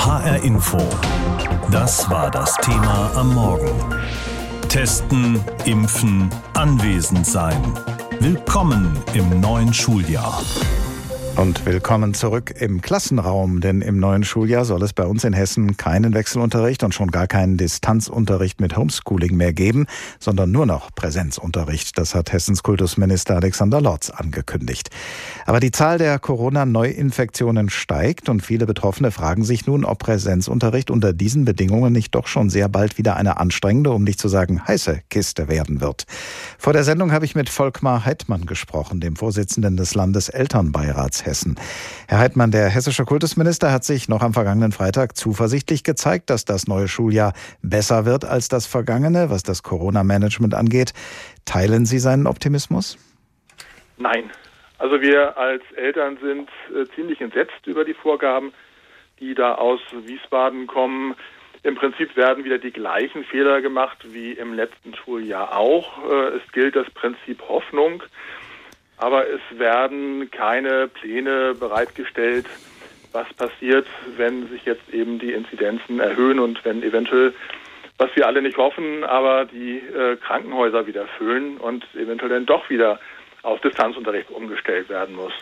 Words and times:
HR 0.00 0.42
Info. 0.44 0.78
Das 1.70 2.08
war 2.08 2.30
das 2.30 2.56
Thema 2.56 3.10
am 3.16 3.34
Morgen. 3.34 3.70
Testen, 4.66 5.38
impfen, 5.66 6.30
anwesend 6.54 7.26
sein. 7.26 7.60
Willkommen 8.18 8.96
im 9.12 9.40
neuen 9.40 9.74
Schuljahr. 9.74 10.40
Und 11.40 11.64
willkommen 11.64 12.12
zurück 12.12 12.52
im 12.60 12.82
Klassenraum, 12.82 13.62
denn 13.62 13.80
im 13.80 13.98
neuen 13.98 14.24
Schuljahr 14.24 14.66
soll 14.66 14.82
es 14.82 14.92
bei 14.92 15.06
uns 15.06 15.24
in 15.24 15.32
Hessen 15.32 15.78
keinen 15.78 16.12
Wechselunterricht 16.12 16.82
und 16.82 16.92
schon 16.92 17.10
gar 17.10 17.26
keinen 17.26 17.56
Distanzunterricht 17.56 18.60
mit 18.60 18.76
Homeschooling 18.76 19.38
mehr 19.38 19.54
geben, 19.54 19.86
sondern 20.18 20.50
nur 20.50 20.66
noch 20.66 20.94
Präsenzunterricht. 20.94 21.96
Das 21.96 22.14
hat 22.14 22.30
Hessens 22.30 22.62
Kultusminister 22.62 23.36
Alexander 23.36 23.80
Lorz 23.80 24.10
angekündigt. 24.10 24.90
Aber 25.46 25.60
die 25.60 25.70
Zahl 25.70 25.96
der 25.96 26.18
Corona-Neuinfektionen 26.18 27.70
steigt 27.70 28.28
und 28.28 28.42
viele 28.42 28.66
Betroffene 28.66 29.10
fragen 29.10 29.42
sich 29.42 29.66
nun, 29.66 29.86
ob 29.86 30.00
Präsenzunterricht 30.00 30.90
unter 30.90 31.14
diesen 31.14 31.46
Bedingungen 31.46 31.94
nicht 31.94 32.14
doch 32.14 32.26
schon 32.26 32.50
sehr 32.50 32.68
bald 32.68 32.98
wieder 32.98 33.16
eine 33.16 33.38
anstrengende, 33.38 33.92
um 33.92 34.04
nicht 34.04 34.20
zu 34.20 34.28
sagen 34.28 34.68
heiße 34.68 35.00
Kiste 35.08 35.48
werden 35.48 35.80
wird. 35.80 36.04
Vor 36.58 36.74
der 36.74 36.84
Sendung 36.84 37.12
habe 37.12 37.24
ich 37.24 37.34
mit 37.34 37.48
Volkmar 37.48 38.04
Heidmann 38.04 38.44
gesprochen, 38.44 39.00
dem 39.00 39.16
Vorsitzenden 39.16 39.78
des 39.78 39.94
Landeselternbeirats 39.94 41.24
Hessen. 41.24 41.29
Herr 42.08 42.18
Heidmann, 42.18 42.50
der 42.50 42.68
hessische 42.68 43.04
Kultusminister 43.04 43.72
hat 43.72 43.84
sich 43.84 44.08
noch 44.08 44.22
am 44.22 44.34
vergangenen 44.34 44.72
Freitag 44.72 45.16
zuversichtlich 45.16 45.84
gezeigt, 45.84 46.30
dass 46.30 46.44
das 46.44 46.66
neue 46.66 46.88
Schuljahr 46.88 47.32
besser 47.62 48.04
wird 48.04 48.24
als 48.24 48.48
das 48.48 48.66
vergangene, 48.66 49.30
was 49.30 49.42
das 49.42 49.62
Corona-Management 49.62 50.54
angeht. 50.54 50.92
Teilen 51.44 51.86
Sie 51.86 51.98
seinen 51.98 52.26
Optimismus? 52.26 52.98
Nein. 53.96 54.30
Also 54.78 55.00
wir 55.00 55.36
als 55.36 55.62
Eltern 55.76 56.18
sind 56.22 56.48
äh, 56.74 56.86
ziemlich 56.94 57.20
entsetzt 57.20 57.66
über 57.66 57.84
die 57.84 57.94
Vorgaben, 57.94 58.52
die 59.20 59.34
da 59.34 59.54
aus 59.54 59.80
Wiesbaden 60.06 60.66
kommen. 60.66 61.14
Im 61.62 61.74
Prinzip 61.74 62.16
werden 62.16 62.44
wieder 62.44 62.58
die 62.58 62.72
gleichen 62.72 63.24
Fehler 63.24 63.60
gemacht 63.60 63.98
wie 64.10 64.32
im 64.32 64.54
letzten 64.54 64.94
Schuljahr 64.94 65.56
auch. 65.56 66.10
Äh, 66.10 66.38
es 66.38 66.52
gilt 66.52 66.76
das 66.76 66.90
Prinzip 66.90 67.42
Hoffnung 67.48 68.02
aber 69.00 69.26
es 69.26 69.40
werden 69.58 70.30
keine 70.30 70.88
Pläne 70.88 71.54
bereitgestellt, 71.54 72.46
was 73.12 73.26
passiert, 73.34 73.86
wenn 74.16 74.48
sich 74.50 74.64
jetzt 74.66 74.88
eben 74.92 75.18
die 75.18 75.32
Inzidenzen 75.32 76.00
erhöhen 76.00 76.38
und 76.38 76.62
wenn 76.64 76.82
eventuell, 76.82 77.32
was 77.96 78.14
wir 78.14 78.26
alle 78.26 78.42
nicht 78.42 78.58
hoffen, 78.58 79.02
aber 79.02 79.46
die 79.46 79.78
äh, 79.78 80.16
Krankenhäuser 80.16 80.86
wieder 80.86 81.06
füllen 81.18 81.56
und 81.56 81.84
eventuell 81.94 82.30
dann 82.30 82.46
doch 82.46 82.68
wieder 82.68 83.00
auf 83.42 83.60
Distanzunterricht 83.62 84.30
umgestellt 84.30 84.90
werden 84.90 85.16
muss. 85.16 85.32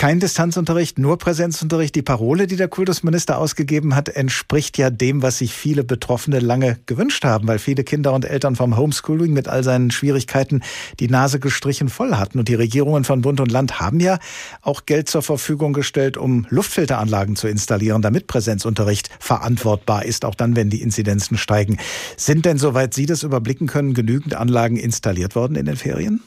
Kein 0.00 0.18
Distanzunterricht, 0.18 0.98
nur 0.98 1.18
Präsenzunterricht. 1.18 1.94
Die 1.94 2.00
Parole, 2.00 2.46
die 2.46 2.56
der 2.56 2.68
Kultusminister 2.68 3.36
ausgegeben 3.36 3.94
hat, 3.94 4.08
entspricht 4.08 4.78
ja 4.78 4.88
dem, 4.88 5.20
was 5.20 5.36
sich 5.36 5.52
viele 5.52 5.84
Betroffene 5.84 6.38
lange 6.38 6.78
gewünscht 6.86 7.22
haben, 7.22 7.46
weil 7.46 7.58
viele 7.58 7.84
Kinder 7.84 8.14
und 8.14 8.24
Eltern 8.24 8.56
vom 8.56 8.78
Homeschooling 8.78 9.34
mit 9.34 9.46
all 9.46 9.62
seinen 9.62 9.90
Schwierigkeiten 9.90 10.62
die 11.00 11.08
Nase 11.08 11.38
gestrichen 11.38 11.90
voll 11.90 12.14
hatten. 12.14 12.38
Und 12.38 12.48
die 12.48 12.54
Regierungen 12.54 13.04
von 13.04 13.20
Bund 13.20 13.40
und 13.40 13.52
Land 13.52 13.78
haben 13.78 14.00
ja 14.00 14.18
auch 14.62 14.86
Geld 14.86 15.10
zur 15.10 15.20
Verfügung 15.20 15.74
gestellt, 15.74 16.16
um 16.16 16.46
Luftfilteranlagen 16.48 17.36
zu 17.36 17.46
installieren, 17.46 18.00
damit 18.00 18.26
Präsenzunterricht 18.26 19.10
verantwortbar 19.20 20.06
ist, 20.06 20.24
auch 20.24 20.34
dann, 20.34 20.56
wenn 20.56 20.70
die 20.70 20.80
Inzidenzen 20.80 21.36
steigen. 21.36 21.76
Sind 22.16 22.46
denn, 22.46 22.56
soweit 22.56 22.94
Sie 22.94 23.04
das 23.04 23.22
überblicken 23.22 23.66
können, 23.66 23.92
genügend 23.92 24.34
Anlagen 24.34 24.78
installiert 24.78 25.34
worden 25.34 25.56
in 25.56 25.66
den 25.66 25.76
Ferien? 25.76 26.22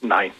Nein. 0.00 0.30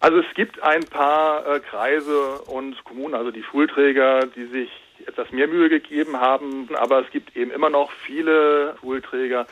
Also 0.00 0.18
es 0.18 0.34
gibt 0.34 0.62
ein 0.62 0.84
paar 0.84 1.46
äh, 1.46 1.60
Kreise 1.60 2.40
und 2.46 2.82
Kommunen, 2.84 3.14
also 3.14 3.30
die 3.30 3.42
Schulträger, 3.42 4.26
die 4.26 4.46
sich 4.46 4.70
etwas 5.06 5.30
mehr 5.30 5.46
Mühe 5.46 5.68
gegeben 5.68 6.18
haben, 6.18 6.68
aber 6.74 7.04
es 7.04 7.10
gibt 7.10 7.36
eben 7.36 7.50
immer 7.50 7.68
noch 7.68 7.92
viele 8.06 8.76
Schulträger, 8.80 9.46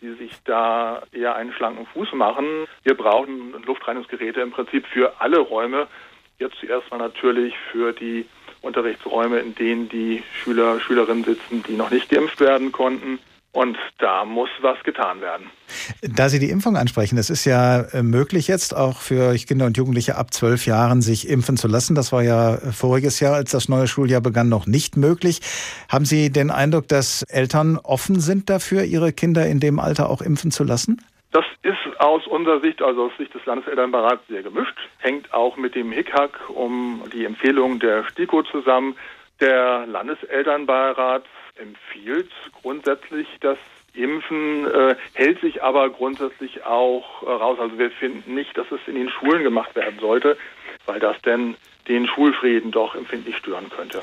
die 0.00 0.14
sich 0.14 0.32
da 0.44 1.02
eher 1.12 1.36
einen 1.36 1.52
schlanken 1.52 1.86
Fuß 1.86 2.14
machen. 2.14 2.66
Wir 2.84 2.94
brauchen 2.94 3.54
Luftreinigungsgeräte 3.64 4.40
im 4.40 4.50
Prinzip 4.50 4.86
für 4.86 5.20
alle 5.20 5.38
Räume. 5.38 5.86
Jetzt 6.38 6.56
zuerst 6.58 6.90
mal 6.90 6.96
natürlich 6.96 7.54
für 7.70 7.92
die 7.92 8.26
Unterrichtsräume, 8.62 9.40
in 9.40 9.54
denen 9.54 9.88
die 9.90 10.22
Schüler, 10.42 10.80
Schülerinnen 10.80 11.24
sitzen, 11.24 11.62
die 11.68 11.76
noch 11.76 11.90
nicht 11.90 12.08
geimpft 12.08 12.40
werden 12.40 12.72
konnten. 12.72 13.18
Und 13.52 13.76
da 13.98 14.24
muss 14.24 14.48
was 14.62 14.82
getan 14.82 15.20
werden. 15.20 15.50
Da 16.00 16.30
Sie 16.30 16.38
die 16.38 16.48
Impfung 16.48 16.76
ansprechen, 16.76 17.18
es 17.18 17.28
ist 17.28 17.44
ja 17.44 17.82
äh, 17.82 18.02
möglich 18.02 18.48
jetzt 18.48 18.74
auch 18.74 19.00
für 19.02 19.34
Kinder 19.34 19.66
und 19.66 19.76
Jugendliche 19.76 20.16
ab 20.16 20.32
zwölf 20.32 20.64
Jahren 20.64 21.02
sich 21.02 21.28
impfen 21.28 21.58
zu 21.58 21.68
lassen. 21.68 21.94
Das 21.94 22.12
war 22.12 22.22
ja 22.22 22.54
äh, 22.54 22.72
voriges 22.72 23.20
Jahr, 23.20 23.34
als 23.34 23.50
das 23.50 23.68
neue 23.68 23.88
Schuljahr 23.88 24.22
begann, 24.22 24.48
noch 24.48 24.66
nicht 24.66 24.96
möglich. 24.96 25.40
Haben 25.90 26.06
Sie 26.06 26.32
den 26.32 26.50
Eindruck, 26.50 26.88
dass 26.88 27.24
Eltern 27.24 27.78
offen 27.82 28.20
sind 28.20 28.48
dafür, 28.48 28.84
ihre 28.84 29.12
Kinder 29.12 29.46
in 29.46 29.60
dem 29.60 29.78
Alter 29.78 30.08
auch 30.08 30.22
impfen 30.22 30.50
zu 30.50 30.64
lassen? 30.64 31.02
Das 31.32 31.44
ist 31.62 32.00
aus 32.00 32.26
unserer 32.26 32.60
Sicht, 32.60 32.80
also 32.80 33.04
aus 33.04 33.12
Sicht 33.18 33.34
des 33.34 33.44
Landeselternbeirats, 33.44 34.22
sehr 34.28 34.42
gemischt. 34.42 34.76
Hängt 34.98 35.32
auch 35.34 35.58
mit 35.58 35.74
dem 35.74 35.92
Hickhack 35.92 36.40
um 36.48 37.02
die 37.12 37.26
Empfehlung 37.26 37.80
der 37.80 38.04
STIKO 38.04 38.44
zusammen. 38.44 38.96
Der 39.40 39.86
Landeselternbeirat 39.86 41.24
empfiehlt 41.62 42.30
grundsätzlich 42.60 43.26
das 43.40 43.58
Impfen, 43.94 44.66
äh, 44.66 44.96
hält 45.14 45.40
sich 45.40 45.62
aber 45.62 45.90
grundsätzlich 45.90 46.64
auch 46.64 47.22
äh, 47.22 47.30
raus. 47.30 47.58
Also 47.60 47.78
wir 47.78 47.90
finden 47.90 48.34
nicht, 48.34 48.56
dass 48.56 48.70
es 48.70 48.80
in 48.86 48.94
den 48.94 49.10
Schulen 49.10 49.42
gemacht 49.42 49.74
werden 49.74 49.98
sollte, 50.00 50.36
weil 50.86 50.98
das 50.98 51.20
denn 51.22 51.56
den 51.88 52.06
Schulfrieden 52.06 52.70
doch 52.70 52.94
empfindlich 52.94 53.36
stören 53.36 53.68
könnte. 53.68 54.00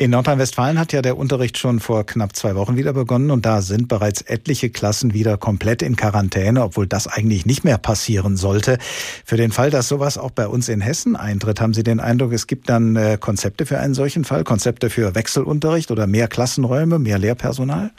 In 0.00 0.12
Nordrhein-Westfalen 0.12 0.78
hat 0.78 0.92
ja 0.92 1.02
der 1.02 1.18
Unterricht 1.18 1.58
schon 1.58 1.80
vor 1.80 2.06
knapp 2.06 2.36
zwei 2.36 2.54
Wochen 2.54 2.76
wieder 2.76 2.92
begonnen 2.92 3.32
und 3.32 3.44
da 3.44 3.62
sind 3.62 3.88
bereits 3.88 4.22
etliche 4.22 4.70
Klassen 4.70 5.12
wieder 5.12 5.36
komplett 5.38 5.82
in 5.82 5.96
Quarantäne, 5.96 6.62
obwohl 6.62 6.86
das 6.86 7.08
eigentlich 7.08 7.46
nicht 7.46 7.64
mehr 7.64 7.78
passieren 7.78 8.36
sollte. 8.36 8.78
Für 8.80 9.36
den 9.36 9.50
Fall, 9.50 9.70
dass 9.70 9.88
sowas 9.88 10.16
auch 10.16 10.30
bei 10.30 10.46
uns 10.46 10.68
in 10.68 10.80
Hessen 10.80 11.16
eintritt, 11.16 11.60
haben 11.60 11.74
Sie 11.74 11.82
den 11.82 11.98
Eindruck, 11.98 12.32
es 12.32 12.46
gibt 12.46 12.68
dann 12.68 12.94
äh, 12.94 13.18
Konzepte 13.20 13.66
für 13.66 13.80
einen 13.80 13.94
solchen 13.94 14.22
Fall, 14.22 14.44
Konzepte 14.44 14.88
für 14.88 15.16
Wechselunterricht 15.16 15.90
oder 15.90 16.06
mehr 16.06 16.28
Klassenräume, 16.28 17.00
mehr 17.00 17.18
Lehrpersonal? 17.18 17.90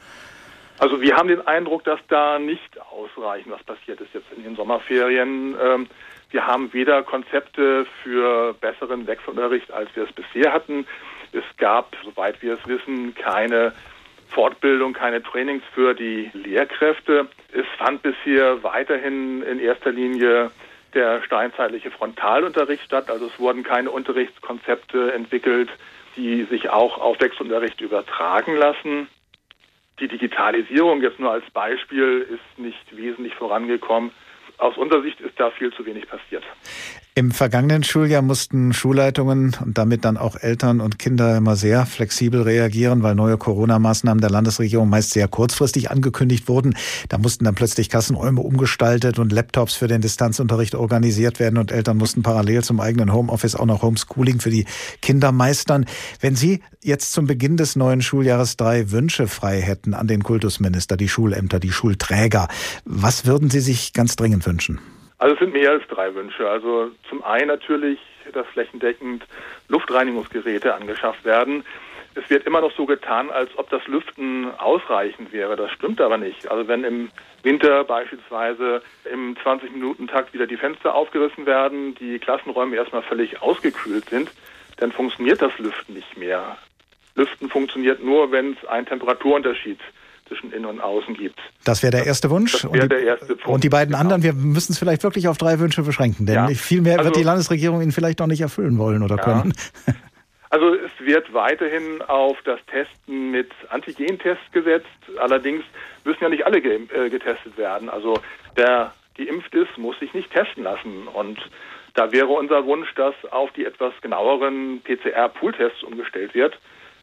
Also 0.78 1.02
wir 1.02 1.18
haben 1.18 1.28
den 1.28 1.46
Eindruck, 1.46 1.84
dass 1.84 2.00
da 2.08 2.40
nicht 2.40 2.80
ausreichend 2.80 3.52
was 3.52 3.64
passiert 3.64 4.00
ist 4.00 4.14
jetzt 4.14 4.28
in 4.38 4.44
den 4.44 4.56
Sommerferien. 4.56 5.54
Ähm, 5.62 5.88
wir 6.32 6.48
haben 6.48 6.72
weder 6.72 7.04
Konzepte 7.04 7.86
für 8.04 8.54
besseren 8.54 9.06
Wechselunterricht, 9.06 9.70
als 9.72 9.90
wir 9.96 10.04
es 10.04 10.14
bisher 10.14 10.54
hatten. 10.54 10.86
Es 11.32 11.44
gab, 11.58 11.96
soweit 12.04 12.42
wir 12.42 12.54
es 12.54 12.68
wissen, 12.68 13.16
keine 13.16 13.74
Fortbildung, 14.30 14.94
keine 14.94 15.24
Trainings 15.24 15.64
für 15.74 15.94
die 15.94 16.30
Lehrkräfte. 16.34 17.28
Es 17.52 17.66
fand 17.78 18.04
bisher 18.04 18.64
weiterhin 18.64 19.42
in 19.44 19.60
erster 19.60 19.92
Linie 19.92 20.52
der 20.94 21.22
steinzeitliche 21.24 21.92
Frontalunterricht 21.92 22.84
statt. 22.84 23.10
Also 23.10 23.28
es 23.28 23.40
wurden 23.40 23.64
keine 23.64 23.92
Unterrichtskonzepte 23.92 25.14
entwickelt, 25.14 25.70
die 26.16 26.44
sich 26.44 26.70
auch 26.70 26.98
auf 27.00 27.20
Wechselunterricht 27.20 27.82
übertragen 27.82 28.56
lassen. 28.56 29.08
Die 30.00 30.08
Digitalisierung 30.08 31.02
jetzt 31.02 31.20
nur 31.20 31.32
als 31.32 31.50
Beispiel 31.52 32.26
ist 32.30 32.60
nicht 32.60 32.96
wesentlich 32.96 33.36
vorangekommen. 33.36 34.12
Aus 34.58 34.78
unserer 34.78 35.02
Sicht 35.02 35.20
ist 35.22 35.40
da 35.40 35.52
viel 35.52 35.72
zu 35.74 35.86
wenig 35.86 36.08
passiert. 36.08 36.44
Im 37.16 37.32
vergangenen 37.32 37.84
Schuljahr 37.84 38.22
mussten 38.22 38.72
Schulleitungen 38.72 39.58
und 39.66 39.78
damit 39.78 40.06
dann 40.06 40.16
auch 40.16 40.38
Eltern 40.38 40.80
und 40.80 41.00
Kinder 41.00 41.36
immer 41.36 41.56
sehr 41.56 41.86
flexibel 41.86 42.44
reagieren, 42.44 43.04
weil 43.04 43.16
neue 43.16 43.38
Corona-Maßnahmen 43.38 44.22
der 44.22 44.30
Landesregierung 44.30 44.88
meist 44.88 45.12
sehr 45.12 45.28
kurzfristig 45.28 45.92
angekündigt 45.92 46.48
wurden. 46.48 46.76
Da 47.10 47.18
mussten 47.18 47.44
dann 47.44 47.56
plötzlich 47.56 47.90
Kassenräume 47.90 48.42
umgestaltet 48.42 49.20
und 49.20 49.34
Laptops 49.34 49.74
für 49.74 49.88
den 49.88 50.02
Distanzunterricht 50.02 50.76
organisiert 50.76 51.40
werden 51.40 51.58
und 51.58 51.72
Eltern 51.72 51.98
mussten 51.98 52.22
parallel 52.22 52.64
zum 52.64 52.80
eigenen 52.80 53.12
Homeoffice 53.12 53.56
auch 53.56 53.66
noch 53.66 53.82
Homeschooling 53.82 54.40
für 54.40 54.52
die 54.52 54.66
Kinder 55.02 55.32
meistern. 55.32 55.86
Wenn 56.22 56.36
Sie 56.36 56.62
jetzt 56.84 57.12
zum 57.12 57.28
Beginn 57.28 57.58
des 57.58 57.76
neuen 57.76 58.02
Schuljahres 58.02 58.56
drei 58.56 58.92
Wünsche 58.92 59.28
frei 59.28 59.62
hätten 59.62 59.94
an 59.94 60.08
den 60.08 60.24
Kultusminister, 60.24 60.96
die 60.96 61.10
Schulämter, 61.10 61.60
die 61.60 61.72
Schulträger, 61.72 62.48
was 62.86 63.26
würden 63.26 63.50
Sie 63.50 63.62
sich 63.62 63.94
ganz 63.94 64.16
dringend 64.16 64.46
wünschen? 64.46 64.80
Also 65.20 65.34
es 65.34 65.40
sind 65.40 65.54
mehr 65.54 65.72
als 65.72 65.86
drei 65.88 66.16
Wünsche. 66.16 66.50
Also 66.50 66.92
zum 67.10 67.24
einen 67.24 67.48
natürlich, 67.48 68.00
dass 68.34 68.48
flächendeckend 68.48 69.26
Luftreinigungsgeräte 69.68 70.74
angeschafft 70.74 71.26
werden. 71.26 71.66
Es 72.16 72.30
wird 72.30 72.48
immer 72.48 72.62
noch 72.62 72.76
so 72.76 72.86
getan, 72.86 73.30
als 73.30 73.50
ob 73.58 73.70
das 73.70 73.86
Lüften 73.88 74.50
ausreichend 74.58 75.32
wäre. 75.32 75.56
Das 75.56 75.72
stimmt 75.72 76.02
aber 76.02 76.18
nicht. 76.18 76.50
Also 76.50 76.68
wenn 76.68 76.84
im 76.84 77.12
Winter 77.44 77.84
beispielsweise 77.84 78.82
im 79.12 79.36
20-Minuten-Takt 79.36 80.34
wieder 80.34 80.48
die 80.48 80.58
Fenster 80.58 80.96
aufgerissen 80.96 81.46
werden, 81.46 81.96
die 81.96 82.18
Klassenräume 82.20 82.78
erstmal 82.78 83.04
völlig 83.04 83.42
ausgekühlt 83.42 84.10
sind, 84.10 84.32
dann 84.78 84.92
funktioniert 84.92 85.42
das 85.42 85.58
Lüften 85.60 85.94
nicht 85.94 86.18
mehr. 86.18 86.58
Lüften 87.16 87.50
funktioniert 87.50 88.04
nur, 88.04 88.32
wenn 88.32 88.54
es 88.54 88.68
einen 88.68 88.86
Temperaturunterschied 88.86 89.80
zwischen 90.30 90.54
Innen 90.54 90.66
und 90.66 90.80
Außen 90.80 91.14
gibt. 91.16 91.40
Das 91.66 91.84
wäre 91.84 91.92
der 91.92 92.06
erste 92.06 92.30
Wunsch. 92.30 92.54
Das 92.54 92.72
wäre 92.72 92.88
der 92.88 93.04
erste 93.04 93.36
Punkt. 93.36 93.48
Und 93.48 93.64
die 93.66 93.70
beiden 93.70 93.90
genau. 93.90 94.00
anderen, 94.00 94.24
wir 94.24 94.34
müssen 94.34 94.72
es 94.72 94.80
vielleicht 94.80 95.04
wirklich 95.04 95.28
auf 95.28 95.38
drei 95.38 95.60
Wünsche 95.60 95.84
beschränken, 95.84 96.26
denn 96.26 96.36
ja. 96.36 96.48
viel 96.50 96.82
mehr 96.82 97.00
also, 97.00 97.06
wird 97.06 97.18
die 97.18 97.24
Landesregierung 97.24 97.82
Ihnen 97.82 97.92
vielleicht 97.92 98.20
noch 98.20 98.28
nicht 98.28 98.42
erfüllen 98.42 98.78
wollen 98.78 99.04
oder 99.04 99.18
ja. 99.18 99.24
können. 99.24 99.54
Also 100.52 100.74
es 100.74 100.92
wird 101.00 101.32
weiterhin 101.32 102.02
auf 102.02 102.38
das 102.44 102.60
Testen 102.66 103.30
mit 103.30 103.52
Antigentests 103.70 104.52
gesetzt. 104.52 104.88
Allerdings 105.20 105.64
müssen 106.06 106.24
ja 106.24 106.30
nicht 106.30 106.46
alle 106.46 106.58
äh, 106.58 107.10
getestet 107.10 107.56
werden. 107.56 107.88
Also 107.88 108.16
wer 108.56 108.94
geimpft 109.16 109.54
ist, 109.54 109.78
muss 109.78 110.00
sich 110.00 110.12
nicht 110.16 110.32
testen 110.32 110.64
lassen. 110.64 111.08
Und 111.08 111.40
da 111.94 112.12
wäre 112.12 112.30
unser 112.30 112.66
Wunsch, 112.66 112.94
dass 112.96 113.14
auf 113.30 113.52
die 113.54 113.66
etwas 113.66 113.94
genaueren 114.02 114.82
PCR-Pool-Tests 114.84 115.84
umgestellt 115.84 116.34
wird. 116.34 116.58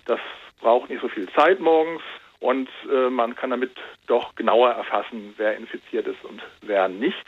Das 0.06 0.20
braucht 0.60 0.90
nicht 0.90 1.02
so 1.02 1.08
viel 1.08 1.28
Zeit 1.30 1.60
morgens 1.60 2.02
und 2.40 2.68
äh, 2.90 3.10
man 3.10 3.34
kann 3.34 3.50
damit 3.50 3.72
doch 4.06 4.34
genauer 4.34 4.70
erfassen, 4.70 5.34
wer 5.36 5.56
infiziert 5.56 6.06
ist 6.06 6.24
und 6.24 6.42
wer 6.62 6.88
nicht. 6.88 7.24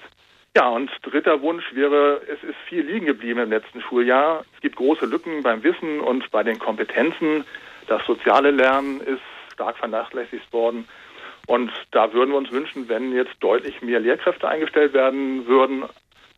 Ja, 0.56 0.68
und 0.68 0.90
dritter 1.02 1.40
Wunsch 1.42 1.64
wäre, 1.74 2.20
es 2.26 2.42
ist 2.42 2.56
viel 2.68 2.82
liegen 2.82 3.06
geblieben 3.06 3.40
im 3.40 3.50
letzten 3.50 3.80
Schuljahr. 3.80 4.44
Es 4.54 4.60
gibt 4.60 4.76
große 4.76 5.06
Lücken 5.06 5.42
beim 5.42 5.62
Wissen 5.62 6.00
und 6.00 6.30
bei 6.30 6.42
den 6.42 6.58
Kompetenzen. 6.58 7.44
Das 7.86 8.04
soziale 8.06 8.50
Lernen 8.50 9.00
ist 9.00 9.20
stark 9.52 9.76
vernachlässigt 9.78 10.52
worden. 10.52 10.88
Und 11.46 11.70
da 11.92 12.12
würden 12.12 12.30
wir 12.30 12.36
uns 12.38 12.50
wünschen, 12.50 12.88
wenn 12.88 13.12
jetzt 13.12 13.34
deutlich 13.40 13.80
mehr 13.80 14.00
Lehrkräfte 14.00 14.48
eingestellt 14.48 14.92
werden 14.92 15.46
würden. 15.46 15.84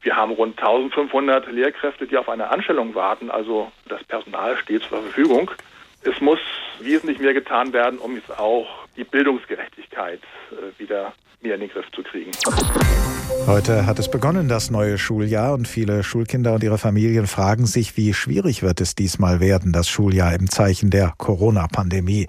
Wir 0.03 0.17
haben 0.17 0.33
rund 0.33 0.59
1500 0.59 1.51
Lehrkräfte, 1.51 2.07
die 2.07 2.17
auf 2.17 2.29
eine 2.29 2.51
Anstellung 2.51 2.95
warten. 2.95 3.31
Also 3.31 3.73
das 3.89 4.05
Personal 4.05 4.57
steht 4.57 4.83
zur 4.83 5.03
Verfügung. 5.03 5.51
Es 6.03 6.21
muss 6.21 6.39
wesentlich 6.81 7.19
mehr 7.19 7.35
getan 7.35 7.73
werden, 7.73 7.99
um 7.99 8.17
jetzt 8.17 8.39
auch 8.39 8.67
die 8.97 9.05
Bildungsgerechtigkeit 9.05 10.21
äh, 10.51 10.79
wieder 10.79 11.13
mehr 11.41 11.55
in 11.55 11.61
den 11.61 11.71
Griff 11.71 11.91
zu 11.93 12.03
kriegen. 12.03 12.31
Heute 13.47 13.85
hat 13.85 13.99
es 13.99 14.09
begonnen, 14.09 14.49
das 14.49 14.71
neue 14.71 14.97
Schuljahr, 14.97 15.55
und 15.55 15.67
viele 15.67 16.05
Schulkinder 16.05 16.55
und 16.55 16.63
ihre 16.63 16.79
Familien 16.79 17.27
fragen 17.27 17.67
sich, 17.67 17.97
wie 17.97 18.15
schwierig 18.15 18.63
wird 18.63 18.81
es 18.81 18.95
diesmal 18.95 19.41
werden, 19.41 19.73
das 19.73 19.89
Schuljahr 19.89 20.33
im 20.35 20.49
Zeichen 20.49 20.91
der 20.91 21.15
Corona-Pandemie. 21.19 22.29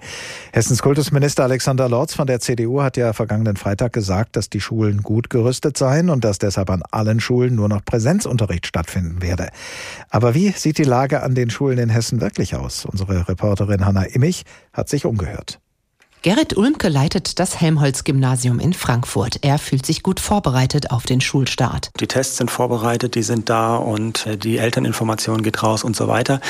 Hessens 0.52 0.82
Kultusminister 0.82 1.44
Alexander 1.44 1.88
Lorz 1.88 2.14
von 2.14 2.26
der 2.26 2.40
CDU 2.40 2.82
hat 2.82 2.96
ja 2.96 3.12
vergangenen 3.12 3.56
Freitag 3.56 3.92
gesagt, 3.92 4.34
dass 4.34 4.50
die 4.50 4.60
Schulen 4.60 5.02
gut 5.02 5.30
gerüstet 5.30 5.78
seien 5.78 6.10
und 6.10 6.24
dass 6.24 6.38
deshalb 6.38 6.70
an 6.70 6.82
allen 6.90 7.20
Schulen 7.20 7.54
nur 7.54 7.68
noch 7.68 7.84
Präsenzunterricht 7.84 8.66
stattfinden 8.66 9.22
werde. 9.22 9.50
Aber 10.10 10.34
wie 10.34 10.50
sieht 10.50 10.78
die 10.78 10.82
Lage 10.82 11.22
an 11.22 11.36
den 11.36 11.50
Schulen 11.50 11.78
in 11.78 11.90
Hessen 11.90 12.20
wirklich 12.20 12.56
aus? 12.56 12.84
Unsere 12.84 13.28
Reporterin 13.28 13.86
Hanna 13.86 14.02
Immich 14.02 14.42
hat 14.72 14.88
sich 14.88 15.06
umgehört. 15.06 15.61
Gerrit 16.22 16.56
Ulmke 16.56 16.88
leitet 16.88 17.40
das 17.40 17.60
Helmholtz-Gymnasium 17.60 18.60
in 18.60 18.74
Frankfurt. 18.74 19.40
Er 19.42 19.58
fühlt 19.58 19.84
sich 19.84 20.04
gut 20.04 20.20
vorbereitet 20.20 20.92
auf 20.92 21.04
den 21.04 21.20
Schulstart. 21.20 21.90
Die 21.98 22.06
Tests 22.06 22.36
sind 22.36 22.48
vorbereitet, 22.48 23.16
die 23.16 23.24
sind 23.24 23.50
da 23.50 23.74
und 23.74 24.24
äh, 24.28 24.36
die 24.36 24.58
Elterninformation 24.58 25.42
geht 25.42 25.64
raus 25.64 25.82
und 25.82 25.96
so 25.96 26.06
weiter. 26.06 26.40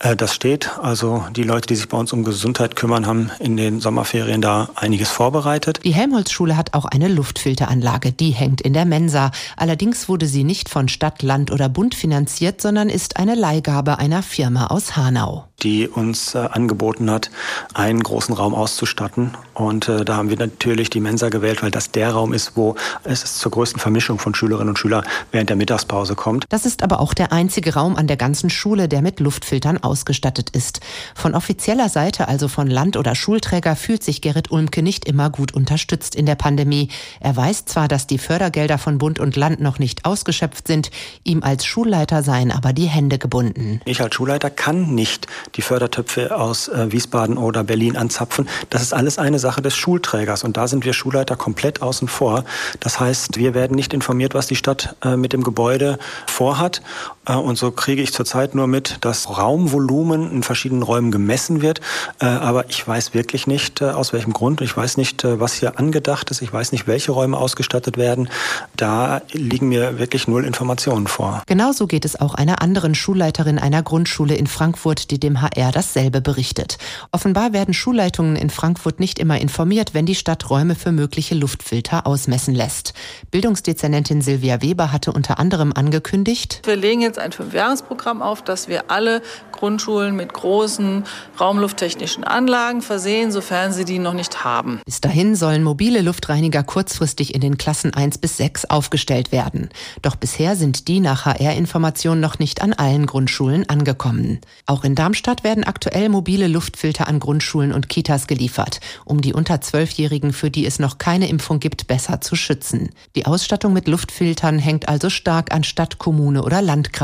Äh, 0.00 0.16
das 0.16 0.34
steht. 0.34 0.78
Also 0.82 1.24
die 1.34 1.44
Leute, 1.44 1.66
die 1.66 1.76
sich 1.76 1.88
bei 1.88 1.96
uns 1.96 2.12
um 2.12 2.24
Gesundheit 2.24 2.76
kümmern, 2.76 3.06
haben 3.06 3.30
in 3.38 3.56
den 3.56 3.80
Sommerferien 3.80 4.42
da 4.42 4.68
einiges 4.74 5.08
vorbereitet. 5.08 5.80
Die 5.82 5.94
Helmholtz-Schule 5.94 6.58
hat 6.58 6.74
auch 6.74 6.84
eine 6.84 7.08
Luftfilteranlage. 7.08 8.12
Die 8.12 8.32
hängt 8.32 8.60
in 8.60 8.74
der 8.74 8.84
Mensa. 8.84 9.30
Allerdings 9.56 10.10
wurde 10.10 10.26
sie 10.26 10.44
nicht 10.44 10.68
von 10.68 10.90
Stadt, 10.90 11.22
Land 11.22 11.50
oder 11.50 11.70
Bund 11.70 11.94
finanziert, 11.94 12.60
sondern 12.60 12.90
ist 12.90 13.16
eine 13.16 13.34
Leihgabe 13.34 13.98
einer 13.98 14.22
Firma 14.22 14.66
aus 14.66 14.94
Hanau 14.94 15.46
die 15.62 15.88
uns 15.88 16.34
äh, 16.34 16.38
angeboten 16.38 17.10
hat, 17.10 17.30
einen 17.74 18.02
großen 18.02 18.34
Raum 18.34 18.54
auszustatten. 18.54 19.32
Und 19.54 19.88
äh, 19.88 20.04
da 20.04 20.16
haben 20.16 20.30
wir 20.30 20.36
natürlich 20.36 20.90
die 20.90 21.00
Mensa 21.00 21.28
gewählt, 21.28 21.62
weil 21.62 21.70
das 21.70 21.90
der 21.90 22.12
Raum 22.12 22.32
ist, 22.32 22.56
wo 22.56 22.74
es 23.04 23.38
zur 23.38 23.52
größten 23.52 23.80
Vermischung 23.80 24.18
von 24.18 24.34
Schülerinnen 24.34 24.70
und 24.70 24.78
Schülern 24.78 25.04
während 25.30 25.50
der 25.50 25.56
Mittagspause 25.56 26.14
kommt. 26.14 26.46
Das 26.48 26.64
ist 26.66 26.82
aber 26.82 27.00
auch 27.00 27.14
der 27.14 27.32
einzige 27.32 27.74
Raum 27.74 27.96
an 27.96 28.06
der 28.06 28.16
ganzen 28.16 28.50
Schule, 28.50 28.88
der 28.88 29.02
mit 29.02 29.20
Luftfiltern 29.20 29.78
ausgestattet 29.78 30.50
ist. 30.50 30.80
Von 31.14 31.34
offizieller 31.34 31.88
Seite, 31.88 32.28
also 32.28 32.48
von 32.48 32.66
Land- 32.66 32.96
oder 32.96 33.14
Schulträger, 33.14 33.76
fühlt 33.76 34.02
sich 34.02 34.20
Gerrit 34.20 34.50
Ulmke 34.50 34.82
nicht 34.82 35.06
immer 35.06 35.30
gut 35.30 35.52
unterstützt 35.52 36.14
in 36.14 36.26
der 36.26 36.34
Pandemie. 36.36 36.88
Er 37.20 37.36
weiß 37.36 37.66
zwar, 37.66 37.88
dass 37.88 38.06
die 38.06 38.18
Fördergelder 38.18 38.78
von 38.78 38.98
Bund 38.98 39.18
und 39.20 39.36
Land 39.36 39.60
noch 39.60 39.78
nicht 39.78 40.04
ausgeschöpft 40.04 40.66
sind, 40.66 40.90
ihm 41.24 41.42
als 41.42 41.64
Schulleiter 41.66 42.22
seien 42.22 42.50
aber 42.50 42.72
die 42.72 42.86
Hände 42.86 43.18
gebunden. 43.18 43.80
Ich 43.84 44.00
als 44.00 44.14
Schulleiter 44.14 44.50
kann 44.50 44.94
nicht 44.94 45.26
die 45.54 45.62
Fördertöpfe 45.62 46.36
aus 46.36 46.68
äh, 46.68 46.92
Wiesbaden 46.92 47.38
oder 47.38 47.64
Berlin 47.64 47.96
anzapfen. 47.96 48.48
Das 48.70 48.82
ist 48.82 48.92
alles 48.92 49.18
eine 49.18 49.38
Sache 49.38 49.62
des 49.62 49.76
Schulträgers 49.76 50.44
und 50.44 50.56
da 50.56 50.68
sind 50.68 50.84
wir 50.84 50.92
Schulleiter 50.92 51.36
komplett 51.36 51.82
außen 51.82 52.08
vor. 52.08 52.44
Das 52.80 53.00
heißt, 53.00 53.36
wir 53.36 53.54
werden 53.54 53.74
nicht 53.74 53.94
informiert, 53.94 54.34
was 54.34 54.46
die 54.46 54.56
Stadt 54.56 54.96
äh, 55.04 55.16
mit 55.16 55.32
dem 55.32 55.42
Gebäude 55.42 55.98
vorhat 56.26 56.82
und 57.26 57.56
so 57.56 57.70
kriege 57.70 58.02
ich 58.02 58.12
zurzeit 58.12 58.54
nur 58.54 58.66
mit, 58.66 58.98
dass 59.02 59.38
Raumvolumen 59.38 60.30
in 60.30 60.42
verschiedenen 60.42 60.82
Räumen 60.82 61.10
gemessen 61.10 61.62
wird. 61.62 61.80
Äh, 62.20 62.26
aber 62.26 62.68
ich 62.68 62.86
weiß 62.86 63.14
wirklich 63.14 63.46
nicht, 63.46 63.80
äh, 63.80 63.90
aus 63.90 64.12
welchem 64.12 64.32
Grund. 64.32 64.60
Ich 64.60 64.76
weiß 64.76 64.96
nicht, 64.96 65.24
was 65.24 65.54
hier 65.54 65.78
angedacht 65.78 66.30
ist. 66.30 66.42
Ich 66.42 66.52
weiß 66.52 66.72
nicht, 66.72 66.86
welche 66.86 67.12
Räume 67.12 67.36
ausgestattet 67.36 67.96
werden. 67.96 68.28
Da 68.76 69.22
liegen 69.32 69.68
mir 69.68 69.98
wirklich 69.98 70.26
null 70.26 70.44
Informationen 70.44 71.06
vor. 71.06 71.42
Genauso 71.46 71.86
geht 71.86 72.04
es 72.04 72.20
auch 72.20 72.34
einer 72.34 72.60
anderen 72.60 72.94
Schulleiterin 72.94 73.58
einer 73.58 73.82
Grundschule 73.82 74.34
in 74.34 74.46
Frankfurt, 74.46 75.10
die 75.10 75.20
dem 75.20 75.40
HR 75.40 75.70
dasselbe 75.70 76.20
berichtet. 76.20 76.78
Offenbar 77.12 77.52
werden 77.52 77.74
Schulleitungen 77.74 78.36
in 78.36 78.50
Frankfurt 78.50 78.98
nicht 78.98 79.18
immer 79.18 79.40
informiert, 79.40 79.94
wenn 79.94 80.06
die 80.06 80.14
Stadt 80.14 80.50
Räume 80.50 80.74
für 80.74 80.92
mögliche 80.92 81.34
Luftfilter 81.34 82.06
ausmessen 82.06 82.54
lässt. 82.54 82.94
Bildungsdezernentin 83.30 84.22
Silvia 84.22 84.62
Weber 84.62 84.92
hatte 84.92 85.12
unter 85.12 85.38
anderem 85.38 85.72
angekündigt, 85.72 86.62
wir 86.64 86.76
legen 86.76 87.00
jetzt 87.12 87.18
ein 87.18 87.32
Fünfjahresprogramm 87.32 88.22
auf, 88.22 88.42
dass 88.42 88.68
wir 88.68 88.90
alle 88.90 89.20
Grundschulen 89.52 90.16
mit 90.16 90.32
großen 90.32 91.04
raumlufttechnischen 91.38 92.24
Anlagen 92.24 92.82
versehen, 92.82 93.30
sofern 93.30 93.72
sie 93.72 93.84
die 93.84 93.98
noch 94.00 94.14
nicht 94.14 94.44
haben. 94.44 94.80
Bis 94.84 95.00
dahin 95.00 95.36
sollen 95.36 95.62
mobile 95.62 96.00
Luftreiniger 96.00 96.64
kurzfristig 96.64 97.34
in 97.34 97.40
den 97.40 97.58
Klassen 97.58 97.94
1 97.94 98.18
bis 98.18 98.38
6 98.38 98.64
aufgestellt 98.64 99.30
werden. 99.30 99.68
Doch 100.00 100.16
bisher 100.16 100.56
sind 100.56 100.88
die 100.88 100.98
nach 100.98 101.26
HR-Informationen 101.26 102.20
noch 102.20 102.38
nicht 102.38 102.62
an 102.62 102.72
allen 102.72 103.06
Grundschulen 103.06 103.68
angekommen. 103.68 104.40
Auch 104.66 104.82
in 104.82 104.94
Darmstadt 104.94 105.44
werden 105.44 105.62
aktuell 105.62 106.08
mobile 106.08 106.48
Luftfilter 106.48 107.06
an 107.06 107.20
Grundschulen 107.20 107.72
und 107.72 107.88
Kitas 107.88 108.26
geliefert, 108.26 108.80
um 109.04 109.20
die 109.20 109.34
unter 109.34 109.60
Zwölfjährigen, 109.60 110.32
für 110.32 110.50
die 110.50 110.66
es 110.66 110.78
noch 110.78 110.98
keine 110.98 111.28
Impfung 111.28 111.60
gibt, 111.60 111.86
besser 111.86 112.20
zu 112.20 112.34
schützen. 112.34 112.90
Die 113.14 113.26
Ausstattung 113.26 113.74
mit 113.74 113.86
Luftfiltern 113.86 114.58
hängt 114.58 114.88
also 114.88 115.10
stark 115.10 115.54
an 115.54 115.62
Stadt, 115.62 115.98
Kommune 115.98 116.42
oder 116.42 116.62
Landkreis. 116.62 117.01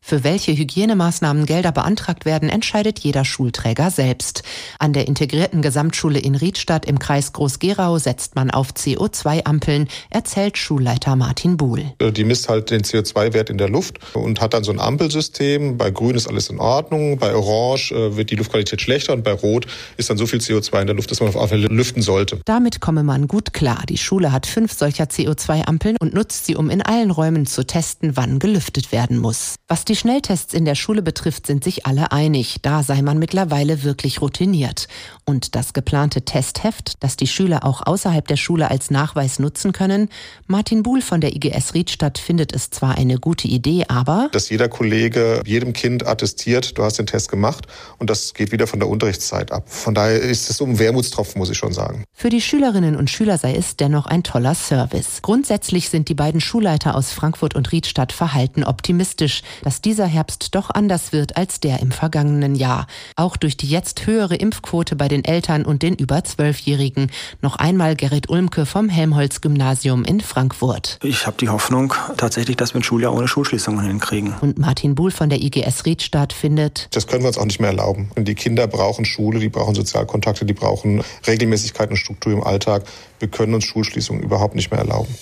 Für 0.00 0.22
welche 0.22 0.52
Hygienemaßnahmen 0.52 1.46
Gelder 1.46 1.72
beantragt 1.72 2.24
werden, 2.24 2.48
entscheidet 2.48 3.00
jeder 3.00 3.24
Schulträger 3.24 3.90
selbst. 3.90 4.44
An 4.78 4.92
der 4.92 5.08
integrierten 5.08 5.62
Gesamtschule 5.62 6.18
in 6.18 6.36
Riedstadt 6.36 6.86
im 6.86 6.98
Kreis 6.98 7.32
Groß-Gerau 7.32 7.98
setzt 7.98 8.36
man 8.36 8.50
auf 8.50 8.70
CO2-Ampeln, 8.70 9.88
erzählt 10.10 10.56
Schulleiter 10.56 11.16
Martin 11.16 11.56
Buhl. 11.56 11.92
Äh, 11.98 12.12
die 12.12 12.24
misst 12.24 12.48
halt 12.48 12.70
den 12.70 12.82
CO2-Wert 12.82 13.50
in 13.50 13.58
der 13.58 13.68
Luft 13.68 13.98
und 14.14 14.40
hat 14.40 14.54
dann 14.54 14.64
so 14.64 14.72
ein 14.72 14.80
Ampelsystem. 14.80 15.76
Bei 15.76 15.90
Grün 15.90 16.14
ist 16.14 16.28
alles 16.28 16.48
in 16.48 16.60
Ordnung, 16.60 17.18
bei 17.18 17.34
Orange 17.34 17.92
äh, 17.92 18.16
wird 18.16 18.30
die 18.30 18.36
Luftqualität 18.36 18.80
schlechter 18.80 19.12
und 19.12 19.24
bei 19.24 19.32
Rot 19.32 19.66
ist 19.96 20.10
dann 20.10 20.16
so 20.16 20.26
viel 20.26 20.38
CO2 20.38 20.80
in 20.82 20.86
der 20.86 20.96
Luft, 20.96 21.10
dass 21.10 21.20
man 21.20 21.28
auf 21.28 21.36
alle 21.36 21.48
Fälle 21.48 21.68
lüften 21.68 22.02
sollte. 22.02 22.40
Damit 22.44 22.80
komme 22.80 23.02
man 23.02 23.28
gut 23.28 23.52
klar. 23.52 23.82
Die 23.88 23.98
Schule 23.98 24.32
hat 24.32 24.46
fünf 24.46 24.72
solcher 24.72 25.04
CO2-Ampeln 25.04 25.96
und 26.00 26.14
nutzt 26.14 26.46
sie, 26.46 26.54
um 26.54 26.70
in 26.70 26.82
allen 26.82 27.10
Räumen 27.10 27.46
zu 27.46 27.66
testen, 27.66 28.16
wann 28.16 28.38
gelüftet 28.38 28.92
werden 28.92 29.18
muss. 29.18 29.25
Was 29.68 29.84
die 29.84 29.96
Schnelltests 29.96 30.52
in 30.52 30.64
der 30.64 30.74
Schule 30.74 31.02
betrifft, 31.02 31.46
sind 31.46 31.62
sich 31.62 31.76
sich 31.76 31.86
alle 31.86 32.12
einig, 32.12 32.56
da 32.62 32.82
sei 32.82 33.02
man 33.02 33.18
mittlerweile 33.18 33.82
wirklich 33.82 34.20
routiniert. 34.20 34.88
Und 35.24 35.54
das 35.54 35.72
geplante 35.72 36.22
Testheft, 36.22 36.94
das 37.00 37.16
die 37.16 37.26
Schüler 37.26 37.64
auch 37.64 37.84
außerhalb 37.84 38.26
der 38.26 38.36
Schule 38.36 38.70
als 38.70 38.90
Nachweis 38.90 39.38
nutzen 39.38 39.72
können, 39.72 40.08
Martin 40.46 40.82
Buhl 40.82 41.02
von 41.02 41.20
der 41.20 41.34
IGS 41.34 41.74
Riedstadt 41.74 42.18
findet 42.18 42.54
es 42.54 42.70
zwar 42.70 42.96
eine 42.96 43.18
gute 43.18 43.48
Idee, 43.48 43.84
aber 43.88 44.28
dass 44.32 44.48
jeder 44.48 44.68
Kollege 44.68 45.42
jedem 45.44 45.72
Kind 45.72 46.06
attestiert, 46.06 46.78
du 46.78 46.84
hast 46.84 46.98
den 46.98 47.06
Test 47.06 47.30
gemacht 47.30 47.66
und 47.98 48.08
das 48.08 48.34
geht 48.34 48.52
wieder 48.52 48.66
von 48.66 48.78
der 48.78 48.88
Unterrichtszeit 48.88 49.52
ab. 49.52 49.64
Von 49.66 49.94
daher 49.94 50.20
ist 50.20 50.48
es 50.48 50.58
so 50.58 50.64
ein 50.64 50.78
Wermutstropfen, 50.78 51.38
muss 51.38 51.50
ich 51.50 51.58
schon 51.58 51.72
sagen. 51.72 52.04
Für 52.12 52.30
die 52.30 52.40
Schülerinnen 52.40 52.96
und 52.96 53.10
Schüler 53.10 53.38
sei 53.38 53.54
es 53.56 53.76
dennoch 53.76 54.06
ein 54.06 54.22
toller 54.22 54.54
Service. 54.54 55.20
Grundsätzlich 55.22 55.90
sind 55.90 56.08
die 56.08 56.14
beiden 56.14 56.40
Schulleiter 56.40 56.94
aus 56.94 57.12
Frankfurt 57.12 57.54
und 57.54 57.72
Riedstadt 57.72 58.12
verhalten 58.12 58.64
optimistisch, 58.64 59.15
dass 59.16 59.80
dieser 59.80 60.06
Herbst 60.06 60.54
doch 60.54 60.70
anders 60.70 61.12
wird 61.12 61.36
als 61.36 61.60
der 61.60 61.80
im 61.80 61.90
vergangenen 61.90 62.54
Jahr. 62.54 62.86
Auch 63.16 63.36
durch 63.36 63.56
die 63.56 63.68
jetzt 63.68 64.06
höhere 64.06 64.36
Impfquote 64.36 64.96
bei 64.96 65.08
den 65.08 65.24
Eltern 65.24 65.64
und 65.64 65.82
den 65.82 65.94
über 65.94 66.24
Zwölfjährigen. 66.24 67.10
Noch 67.42 67.56
einmal 67.56 67.96
Gerrit 67.96 68.28
Ulmke 68.28 68.66
vom 68.66 68.88
Helmholtz-Gymnasium 68.88 70.04
in 70.04 70.20
Frankfurt. 70.20 70.98
Ich 71.02 71.26
habe 71.26 71.36
die 71.38 71.48
Hoffnung 71.48 71.94
tatsächlich, 72.16 72.56
dass 72.56 72.74
wir 72.74 72.80
ein 72.80 72.84
Schuljahr 72.84 73.14
ohne 73.14 73.28
Schulschließungen 73.28 73.84
hinkriegen. 73.86 74.34
Und 74.40 74.58
Martin 74.58 74.94
Buhl 74.94 75.10
von 75.10 75.28
der 75.28 75.40
IGS 75.40 75.84
Riedstadt 75.84 76.32
findet, 76.32 76.88
das 76.90 77.06
können 77.06 77.22
wir 77.22 77.28
uns 77.28 77.38
auch 77.38 77.44
nicht 77.44 77.60
mehr 77.60 77.70
erlauben. 77.70 78.10
Die 78.16 78.34
Kinder 78.34 78.66
brauchen 78.66 79.04
Schule, 79.04 79.38
die 79.38 79.48
brauchen 79.48 79.74
Sozialkontakte, 79.74 80.44
die 80.44 80.54
brauchen 80.54 81.02
Regelmäßigkeit 81.26 81.90
und 81.90 81.96
Struktur 81.96 82.32
im 82.32 82.42
Alltag. 82.42 82.84
Wir 83.18 83.28
können 83.28 83.54
uns 83.54 83.64
Schulschließungen 83.64 84.22
überhaupt 84.22 84.54
nicht 84.54 84.70
mehr 84.70 84.80
erlauben. 84.80 85.14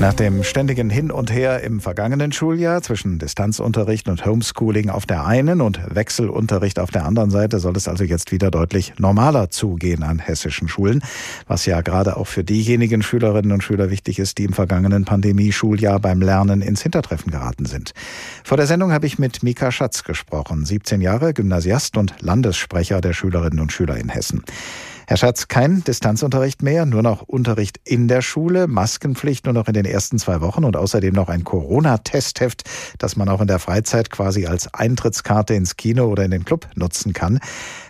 Nach 0.00 0.12
dem 0.12 0.42
ständigen 0.42 0.90
Hin 0.90 1.10
und 1.10 1.32
Her 1.32 1.62
im 1.62 1.80
vergangenen 1.80 2.32
Schuljahr 2.32 2.82
zwischen 2.82 3.18
Distanzunterricht 3.18 4.08
und 4.08 4.26
Homeschooling 4.26 4.90
auf 4.90 5.06
der 5.06 5.24
einen 5.24 5.60
und 5.60 5.80
Wechselunterricht 5.88 6.78
auf 6.78 6.90
der 6.90 7.06
anderen 7.06 7.30
Seite 7.30 7.60
soll 7.60 7.76
es 7.76 7.86
also 7.86 8.02
jetzt 8.04 8.32
wieder 8.32 8.50
deutlich 8.50 8.94
normaler 8.98 9.50
zugehen 9.50 10.02
an 10.02 10.18
hessischen 10.18 10.68
Schulen, 10.68 11.02
was 11.46 11.64
ja 11.64 11.80
gerade 11.80 12.16
auch 12.16 12.26
für 12.26 12.42
diejenigen 12.44 13.02
Schülerinnen 13.02 13.52
und 13.52 13.62
Schüler 13.62 13.88
wichtig 13.88 14.18
ist, 14.18 14.38
die 14.38 14.44
im 14.44 14.52
vergangenen 14.52 15.04
Pandemie-Schuljahr 15.04 16.00
beim 16.00 16.20
Lernen 16.20 16.60
ins 16.60 16.82
Hintertreffen 16.82 17.30
geraten 17.30 17.64
sind. 17.64 17.92
Vor 18.42 18.56
der 18.56 18.66
Sendung 18.66 18.92
habe 18.92 19.06
ich 19.06 19.18
mit 19.18 19.42
Mika 19.42 19.70
Schatz 19.70 20.02
gesprochen, 20.02 20.64
17 20.64 21.00
Jahre, 21.00 21.32
Gymnasiast 21.32 21.96
und 21.96 22.14
Landessprecher 22.20 23.00
der 23.00 23.12
Schülerinnen 23.12 23.60
und 23.60 23.72
Schüler 23.72 23.96
in 23.96 24.08
Hessen. 24.08 24.42
Herr 25.06 25.18
Schatz, 25.18 25.48
kein 25.48 25.84
Distanzunterricht 25.84 26.62
mehr, 26.62 26.86
nur 26.86 27.02
noch 27.02 27.20
Unterricht 27.20 27.78
in 27.84 28.08
der 28.08 28.22
Schule, 28.22 28.66
Maskenpflicht 28.66 29.44
nur 29.44 29.52
noch 29.52 29.68
in 29.68 29.74
den 29.74 29.84
ersten 29.84 30.18
zwei 30.18 30.40
Wochen 30.40 30.64
und 30.64 30.78
außerdem 30.78 31.12
noch 31.12 31.28
ein 31.28 31.44
Corona-Testheft, 31.44 32.62
das 32.98 33.14
man 33.14 33.28
auch 33.28 33.42
in 33.42 33.46
der 33.46 33.58
Freizeit 33.58 34.10
quasi 34.10 34.46
als 34.46 34.72
Eintrittskarte 34.72 35.52
ins 35.52 35.76
Kino 35.76 36.06
oder 36.06 36.24
in 36.24 36.30
den 36.30 36.46
Club 36.46 36.66
nutzen 36.74 37.12
kann. 37.12 37.40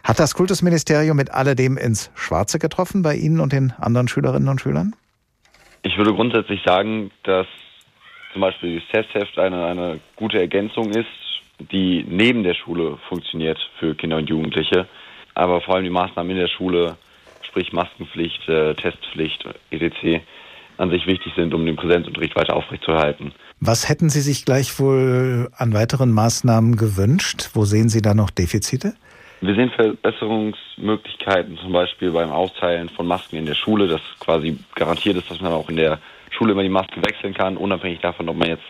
Hat 0.02 0.18
das 0.18 0.34
Kultusministerium 0.34 1.16
mit 1.16 1.30
alledem 1.30 1.76
ins 1.76 2.10
Schwarze 2.16 2.58
getroffen 2.58 3.02
bei 3.02 3.14
Ihnen 3.14 3.38
und 3.38 3.52
den 3.52 3.72
anderen 3.78 4.08
Schülerinnen 4.08 4.48
und 4.48 4.60
Schülern? 4.60 4.96
Ich 5.82 5.96
würde 5.96 6.14
grundsätzlich 6.14 6.62
sagen, 6.64 7.12
dass 7.22 7.46
zum 8.32 8.40
Beispiel 8.40 8.80
das 8.80 8.88
Testheft 9.04 9.38
eine, 9.38 9.66
eine 9.66 10.00
gute 10.16 10.40
Ergänzung 10.40 10.90
ist, 10.90 11.06
die 11.70 12.04
neben 12.08 12.42
der 12.42 12.54
Schule 12.54 12.98
funktioniert 13.08 13.58
für 13.78 13.94
Kinder 13.94 14.16
und 14.16 14.28
Jugendliche. 14.28 14.88
Aber 15.34 15.60
vor 15.60 15.76
allem 15.76 15.84
die 15.84 15.90
Maßnahmen 15.90 16.32
in 16.32 16.38
der 16.38 16.48
Schule 16.48 16.96
sprich 17.54 17.72
Maskenpflicht, 17.72 18.48
äh, 18.48 18.74
Testpflicht, 18.74 19.44
etc., 19.70 20.20
an 20.76 20.90
sich 20.90 21.06
wichtig 21.06 21.32
sind, 21.36 21.54
um 21.54 21.64
den 21.64 21.76
Präsenzunterricht 21.76 22.34
weiter 22.34 22.56
aufrechtzuerhalten. 22.56 23.32
Was 23.60 23.88
hätten 23.88 24.10
Sie 24.10 24.20
sich 24.20 24.44
gleichwohl 24.44 25.48
an 25.56 25.72
weiteren 25.72 26.10
Maßnahmen 26.10 26.74
gewünscht? 26.76 27.50
Wo 27.52 27.64
sehen 27.64 27.88
Sie 27.88 28.02
da 28.02 28.12
noch 28.12 28.30
Defizite? 28.30 28.94
Wir 29.40 29.54
sehen 29.54 29.70
Verbesserungsmöglichkeiten, 29.70 31.58
zum 31.58 31.70
Beispiel 31.70 32.10
beim 32.10 32.30
Austeilen 32.30 32.88
von 32.88 33.06
Masken 33.06 33.36
in 33.36 33.46
der 33.46 33.54
Schule, 33.54 33.86
das 33.86 34.00
quasi 34.18 34.58
garantiert 34.74 35.16
ist, 35.16 35.30
dass 35.30 35.40
man 35.40 35.52
auch 35.52 35.68
in 35.68 35.76
der 35.76 36.00
Schule 36.30 36.52
immer 36.52 36.64
die 36.64 36.68
Maske 36.68 37.00
wechseln 37.06 37.34
kann, 37.34 37.56
unabhängig 37.56 38.00
davon, 38.00 38.28
ob 38.28 38.36
man 38.36 38.48
jetzt 38.48 38.64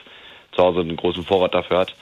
zu 0.53 0.62
Hause 0.62 0.81
einen 0.81 0.97
großen 0.97 1.25
Vorrat 1.25 1.55
dafür 1.55 1.79
hat 1.79 1.95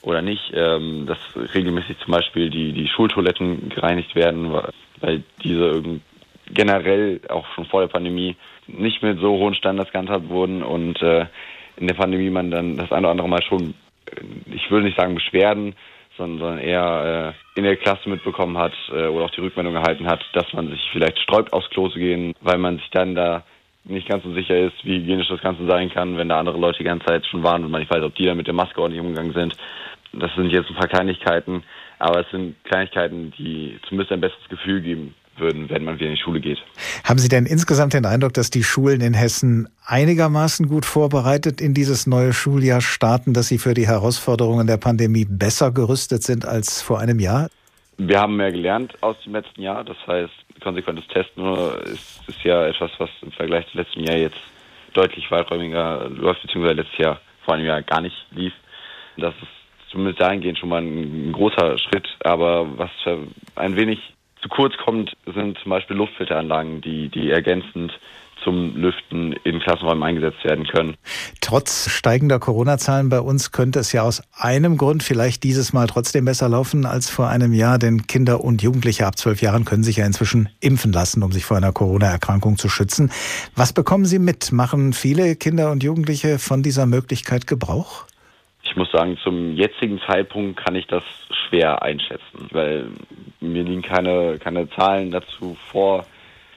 oder 0.00 0.22
nicht. 0.22 0.52
Ähm, 0.54 1.04
dass 1.06 1.18
regelmäßig 1.54 1.98
zum 1.98 2.12
Beispiel 2.12 2.48
die, 2.48 2.72
die 2.72 2.88
Schultoiletten 2.88 3.68
gereinigt 3.68 4.14
werden, 4.14 4.54
weil 5.00 5.22
diese 5.42 5.82
generell 6.52 7.20
auch 7.28 7.46
schon 7.54 7.66
vor 7.66 7.80
der 7.80 7.88
Pandemie 7.88 8.36
nicht 8.66 9.02
mit 9.02 9.20
so 9.20 9.38
hohen 9.38 9.54
Standards 9.54 9.92
gehandhabt 9.92 10.28
wurden 10.28 10.62
und 10.62 11.00
äh, 11.02 11.26
in 11.76 11.86
der 11.86 11.94
Pandemie 11.94 12.30
man 12.30 12.50
dann 12.50 12.76
das 12.76 12.92
eine 12.92 13.00
oder 13.00 13.10
andere 13.10 13.28
Mal 13.28 13.42
schon, 13.42 13.74
äh, 14.06 14.54
ich 14.54 14.70
würde 14.70 14.86
nicht 14.86 14.98
sagen 14.98 15.14
Beschwerden, 15.14 15.74
sondern, 16.16 16.58
eher 16.58 17.34
äh, 17.34 17.58
in 17.58 17.64
der 17.64 17.76
Klasse 17.76 18.08
mitbekommen 18.08 18.58
hat 18.58 18.74
äh, 18.90 19.06
oder 19.06 19.24
auch 19.24 19.30
die 19.30 19.40
Rückmeldung 19.40 19.74
erhalten 19.74 20.06
hat, 20.06 20.22
dass 20.34 20.52
man 20.52 20.68
sich 20.68 20.80
vielleicht 20.92 21.18
sträubt, 21.18 21.52
aufs 21.52 21.70
Klo 21.70 21.88
zu 21.88 21.98
gehen, 21.98 22.34
weil 22.40 22.58
man 22.58 22.76
sich 22.76 22.90
dann 22.90 23.14
da 23.14 23.42
nicht 23.84 24.08
ganz 24.08 24.22
so 24.22 24.32
sicher 24.34 24.58
ist, 24.58 24.84
wie 24.84 24.98
hygienisch 24.98 25.28
das 25.28 25.40
Ganze 25.40 25.66
sein 25.66 25.90
kann, 25.90 26.18
wenn 26.18 26.28
da 26.28 26.38
andere 26.38 26.58
Leute 26.58 26.78
die 26.78 26.84
ganze 26.84 27.06
Zeit 27.06 27.24
schon 27.26 27.42
waren 27.42 27.64
und 27.64 27.70
man 27.70 27.80
nicht 27.80 27.90
weiß, 27.90 28.02
ob 28.02 28.14
die 28.14 28.26
da 28.26 28.34
mit 28.34 28.46
der 28.46 28.54
Maske 28.54 28.80
ordentlich 28.80 29.00
umgegangen 29.00 29.32
sind. 29.32 29.56
Das 30.12 30.34
sind 30.34 30.50
jetzt 30.50 30.68
ein 30.68 30.76
paar 30.76 30.88
Kleinigkeiten, 30.88 31.62
aber 31.98 32.20
es 32.20 32.30
sind 32.30 32.62
Kleinigkeiten, 32.64 33.32
die 33.38 33.78
zumindest 33.88 34.12
ein 34.12 34.20
besseres 34.20 34.48
Gefühl 34.50 34.82
geben 34.82 35.14
würden, 35.40 35.68
wenn 35.70 35.84
man 35.84 35.96
wieder 35.96 36.06
in 36.06 36.14
die 36.14 36.20
Schule 36.20 36.40
geht. 36.40 36.58
Haben 37.04 37.18
Sie 37.18 37.28
denn 37.28 37.46
insgesamt 37.46 37.94
den 37.94 38.06
Eindruck, 38.06 38.34
dass 38.34 38.50
die 38.50 38.62
Schulen 38.62 39.00
in 39.00 39.14
Hessen 39.14 39.68
einigermaßen 39.84 40.68
gut 40.68 40.84
vorbereitet 40.84 41.60
in 41.60 41.74
dieses 41.74 42.06
neue 42.06 42.32
Schuljahr 42.32 42.80
starten, 42.80 43.34
dass 43.34 43.48
sie 43.48 43.58
für 43.58 43.74
die 43.74 43.86
Herausforderungen 43.86 44.66
der 44.66 44.76
Pandemie 44.76 45.26
besser 45.28 45.72
gerüstet 45.72 46.22
sind 46.22 46.44
als 46.44 46.82
vor 46.82 47.00
einem 47.00 47.18
Jahr? 47.18 47.48
Wir 47.98 48.20
haben 48.20 48.36
mehr 48.36 48.50
gelernt 48.50 48.94
aus 49.02 49.16
dem 49.24 49.34
letzten 49.34 49.60
Jahr. 49.60 49.84
Das 49.84 49.96
heißt, 50.06 50.32
konsequentes 50.62 51.06
Testen 51.08 51.44
ist, 51.84 52.20
ist 52.28 52.42
ja 52.44 52.66
etwas, 52.66 52.90
was 52.98 53.10
im 53.22 53.32
Vergleich 53.32 53.66
zum 53.70 53.80
letzten 53.80 54.04
Jahr 54.04 54.16
jetzt 54.16 54.40
deutlich 54.94 55.30
weiträumiger 55.30 56.08
läuft, 56.08 56.42
beziehungsweise 56.42 56.76
letztes 56.76 56.98
Jahr 56.98 57.20
vor 57.44 57.54
einem 57.54 57.66
Jahr 57.66 57.82
gar 57.82 58.00
nicht 58.00 58.16
lief. 58.30 58.52
Das 59.16 59.34
ist 59.42 59.90
zumindest 59.90 60.20
dahingehend 60.20 60.58
schon 60.58 60.68
mal 60.68 60.80
ein, 60.80 61.28
ein 61.28 61.32
großer 61.32 61.78
Schritt. 61.78 62.08
Aber 62.20 62.78
was 62.78 62.90
ein 63.56 63.76
wenig 63.76 63.98
zu 64.42 64.48
kurz 64.48 64.74
kommt, 64.84 65.12
sind 65.34 65.58
zum 65.62 65.70
Beispiel 65.70 65.96
Luftfilteranlagen, 65.96 66.80
die, 66.80 67.08
die 67.08 67.30
ergänzend 67.30 67.92
zum 68.42 68.74
Lüften 68.76 69.34
in 69.44 69.60
Klassenräumen 69.60 70.02
eingesetzt 70.02 70.42
werden 70.44 70.66
können. 70.66 70.96
Trotz 71.40 71.90
steigender 71.90 72.38
Corona-Zahlen 72.38 73.08
bei 73.08 73.20
uns 73.20 73.52
könnte 73.52 73.78
es 73.78 73.92
ja 73.92 74.02
aus 74.02 74.22
einem 74.32 74.76
Grund 74.76 75.02
vielleicht 75.02 75.42
dieses 75.42 75.72
Mal 75.72 75.86
trotzdem 75.86 76.24
besser 76.24 76.48
laufen 76.48 76.86
als 76.86 77.10
vor 77.10 77.28
einem 77.28 77.52
Jahr, 77.52 77.78
denn 77.78 78.06
Kinder 78.06 78.42
und 78.42 78.62
Jugendliche 78.62 79.06
ab 79.06 79.18
zwölf 79.18 79.42
Jahren 79.42 79.64
können 79.64 79.82
sich 79.82 79.98
ja 79.98 80.06
inzwischen 80.06 80.48
impfen 80.60 80.92
lassen, 80.92 81.22
um 81.22 81.32
sich 81.32 81.44
vor 81.44 81.56
einer 81.56 81.72
Corona-Erkrankung 81.72 82.56
zu 82.56 82.68
schützen. 82.68 83.10
Was 83.56 83.72
bekommen 83.72 84.04
Sie 84.04 84.18
mit? 84.18 84.52
Machen 84.52 84.92
viele 84.92 85.36
Kinder 85.36 85.70
und 85.70 85.82
Jugendliche 85.82 86.38
von 86.38 86.62
dieser 86.62 86.86
Möglichkeit 86.86 87.46
Gebrauch? 87.46 88.06
Ich 88.70 88.76
muss 88.76 88.92
sagen, 88.92 89.18
zum 89.24 89.56
jetzigen 89.56 90.00
Zeitpunkt 90.06 90.64
kann 90.64 90.76
ich 90.76 90.86
das 90.86 91.02
schwer 91.48 91.82
einschätzen, 91.82 92.48
weil 92.52 92.86
mir 93.40 93.64
liegen 93.64 93.82
keine, 93.82 94.38
keine 94.38 94.70
Zahlen 94.70 95.10
dazu 95.10 95.56
vor, 95.72 96.06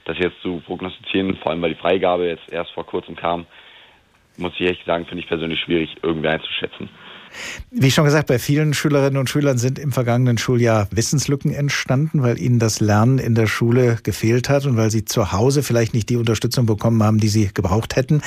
das 0.05 0.19
jetzt 0.19 0.39
zu 0.43 0.61
prognostizieren, 0.63 1.35
vor 1.37 1.51
allem 1.51 1.61
weil 1.63 1.73
die 1.73 1.79
Freigabe 1.79 2.27
jetzt 2.27 2.47
erst 2.51 2.71
vor 2.73 2.85
kurzem 2.85 3.15
kam, 3.15 3.47
muss 4.37 4.53
ich 4.59 4.67
echt 4.67 4.85
sagen, 4.85 5.05
finde 5.05 5.23
ich 5.23 5.27
persönlich 5.27 5.59
schwierig, 5.59 5.95
irgendwie 6.03 6.27
einzuschätzen. 6.27 6.87
Wie 7.71 7.89
schon 7.89 8.05
gesagt, 8.05 8.27
bei 8.27 8.37
vielen 8.37 8.75
Schülerinnen 8.75 9.17
und 9.17 9.27
Schülern 9.27 9.57
sind 9.57 9.79
im 9.79 9.91
vergangenen 9.91 10.37
Schuljahr 10.37 10.87
Wissenslücken 10.91 11.51
entstanden, 11.51 12.21
weil 12.21 12.39
ihnen 12.39 12.59
das 12.59 12.79
Lernen 12.79 13.17
in 13.17 13.33
der 13.33 13.47
Schule 13.47 13.97
gefehlt 14.03 14.49
hat 14.49 14.65
und 14.65 14.77
weil 14.77 14.91
sie 14.91 15.05
zu 15.05 15.31
Hause 15.31 15.63
vielleicht 15.63 15.95
nicht 15.95 16.09
die 16.09 16.17
Unterstützung 16.17 16.67
bekommen 16.67 17.01
haben, 17.01 17.17
die 17.17 17.27
sie 17.29 17.49
gebraucht 17.51 17.95
hätten. 17.95 18.21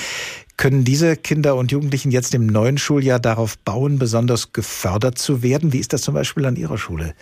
Können 0.57 0.85
diese 0.85 1.17
Kinder 1.17 1.57
und 1.57 1.71
Jugendlichen 1.71 2.11
jetzt 2.11 2.35
im 2.35 2.47
neuen 2.47 2.79
Schuljahr 2.79 3.21
darauf 3.21 3.59
bauen, 3.59 3.99
besonders 3.99 4.53
gefördert 4.53 5.19
zu 5.19 5.43
werden? 5.43 5.73
Wie 5.75 5.79
ist 5.79 5.93
das 5.93 6.03
zum 6.03 6.15
Beispiel 6.15 6.47
an 6.47 6.57
Ihrer 6.57 6.79
Schule? 6.79 7.15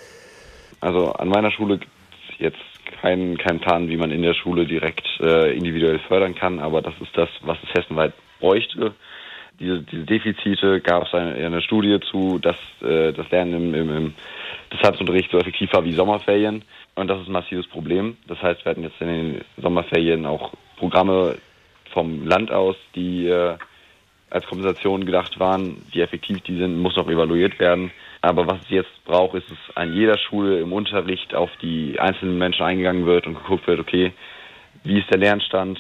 Also 0.81 1.12
an 1.12 1.29
meiner 1.29 1.50
Schule 1.50 1.79
gibt 1.79 1.93
es 2.31 2.38
jetzt 2.38 3.00
keinen 3.00 3.37
kein 3.37 3.59
Plan, 3.59 3.88
wie 3.88 3.97
man 3.97 4.11
in 4.11 4.23
der 4.23 4.35
Schule 4.35 4.67
direkt 4.67 5.07
äh, 5.21 5.57
individuell 5.57 5.99
fördern 6.07 6.35
kann, 6.35 6.59
aber 6.61 6.81
das 6.81 6.95
ist 7.00 7.17
das, 7.17 7.29
was 7.43 7.59
es 7.64 7.75
hessenweit 7.75 8.12
bräuchte. 8.38 8.95
Diese, 9.59 9.83
diese 9.83 10.05
Defizite 10.05 10.81
gab 10.81 11.07
es 11.07 11.14
eine, 11.14 11.35
eine 11.35 11.62
Studie 11.62 11.99
zu, 12.11 12.38
dass 12.38 12.57
äh, 12.83 13.12
das 13.12 13.31
Lernen 13.31 13.55
im, 13.55 13.75
im, 13.75 13.97
im 13.97 14.14
Distanzunterricht 14.73 15.31
so 15.31 15.38
effektiv 15.38 15.73
war 15.73 15.85
wie 15.85 15.93
Sommerferien. 15.93 16.62
Und 16.95 17.09
das 17.09 17.21
ist 17.21 17.29
ein 17.29 17.33
massives 17.33 17.67
Problem. 17.69 18.17
Das 18.26 18.41
heißt, 18.43 18.64
wir 18.64 18.71
hatten 18.71 18.83
jetzt 18.83 19.00
in 19.00 19.09
den 19.09 19.41
Sommerferien 19.57 20.26
auch 20.26 20.53
Programme 20.76 21.37
vom 21.94 22.26
Land 22.26 22.50
aus, 22.50 22.76
die 22.94 23.26
äh, 23.28 23.56
als 24.28 24.44
Kompensation 24.46 25.06
gedacht 25.06 25.40
waren. 25.40 25.82
Wie 25.92 26.00
effektiv 26.00 26.40
die 26.42 26.58
sind, 26.58 26.76
muss 26.78 26.96
noch 26.96 27.08
evaluiert 27.08 27.58
werden. 27.58 27.92
Aber 28.20 28.46
was 28.46 28.60
es 28.62 28.70
jetzt 28.70 29.04
braucht, 29.04 29.36
ist, 29.36 29.50
dass 29.50 29.76
an 29.76 29.94
jeder 29.94 30.18
Schule 30.18 30.60
im 30.60 30.72
Unterricht 30.72 31.34
auf 31.34 31.50
die 31.62 31.98
einzelnen 31.98 32.36
Menschen 32.36 32.64
eingegangen 32.64 33.06
wird 33.06 33.26
und 33.26 33.34
geguckt 33.34 33.66
wird, 33.66 33.80
okay, 33.80 34.12
wie 34.82 34.98
ist 34.98 35.10
der 35.10 35.18
Lernstand 35.18 35.78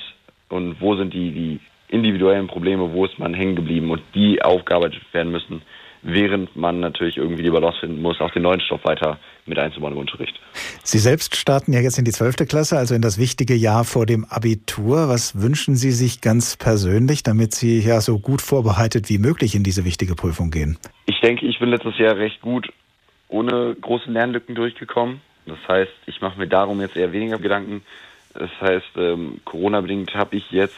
und 0.48 0.80
wo 0.80 0.94
sind 0.94 1.12
die, 1.12 1.30
die 1.32 1.60
individuellen 1.88 2.46
Probleme, 2.46 2.92
wo 2.92 3.04
ist 3.04 3.18
man 3.18 3.34
hängen 3.34 3.56
geblieben 3.56 3.90
und 3.90 4.02
die 4.14 4.42
aufgearbeitet 4.42 5.02
werden 5.12 5.32
müssen, 5.32 5.62
während 6.02 6.54
man 6.54 6.80
natürlich 6.80 7.16
irgendwie 7.16 7.42
die 7.42 7.50
Balance 7.50 7.80
finden 7.80 8.02
muss, 8.02 8.20
auch 8.20 8.30
den 8.30 8.42
neuen 8.42 8.60
Stoff 8.60 8.84
weiter 8.84 9.18
mit 9.46 9.58
einzubauen 9.58 9.92
im 9.92 9.98
Unterricht. 9.98 10.40
Sie 10.82 10.98
selbst 10.98 11.36
starten 11.36 11.72
ja 11.72 11.80
jetzt 11.80 11.98
in 11.98 12.04
die 12.04 12.12
zwölfte 12.12 12.46
Klasse, 12.46 12.78
also 12.78 12.94
in 12.94 13.02
das 13.02 13.18
wichtige 13.18 13.54
Jahr 13.54 13.84
vor 13.84 14.06
dem 14.06 14.24
Abitur. 14.24 15.08
Was 15.08 15.40
wünschen 15.40 15.76
Sie 15.76 15.90
sich 15.90 16.20
ganz 16.20 16.56
persönlich, 16.56 17.22
damit 17.22 17.54
Sie 17.54 17.80
ja 17.80 18.00
so 18.00 18.18
gut 18.18 18.42
vorbereitet 18.42 19.08
wie 19.08 19.18
möglich 19.18 19.54
in 19.54 19.62
diese 19.62 19.84
wichtige 19.84 20.14
Prüfung 20.14 20.50
gehen? 20.50 20.78
Ich 21.06 21.20
denke, 21.20 21.46
ich 21.46 21.58
bin 21.58 21.68
letztes 21.68 21.98
Jahr 21.98 22.16
recht 22.16 22.40
gut 22.40 22.72
ohne 23.28 23.74
große 23.80 24.10
Lernlücken 24.10 24.54
durchgekommen. 24.54 25.20
Das 25.46 25.58
heißt, 25.68 25.92
ich 26.06 26.20
mache 26.20 26.38
mir 26.38 26.48
darum 26.48 26.80
jetzt 26.80 26.96
eher 26.96 27.12
weniger 27.12 27.38
Gedanken. 27.38 27.82
Das 28.32 28.50
heißt, 28.60 28.96
ähm, 28.96 29.40
Corona-bedingt 29.44 30.14
habe 30.14 30.36
ich 30.36 30.50
jetzt 30.50 30.76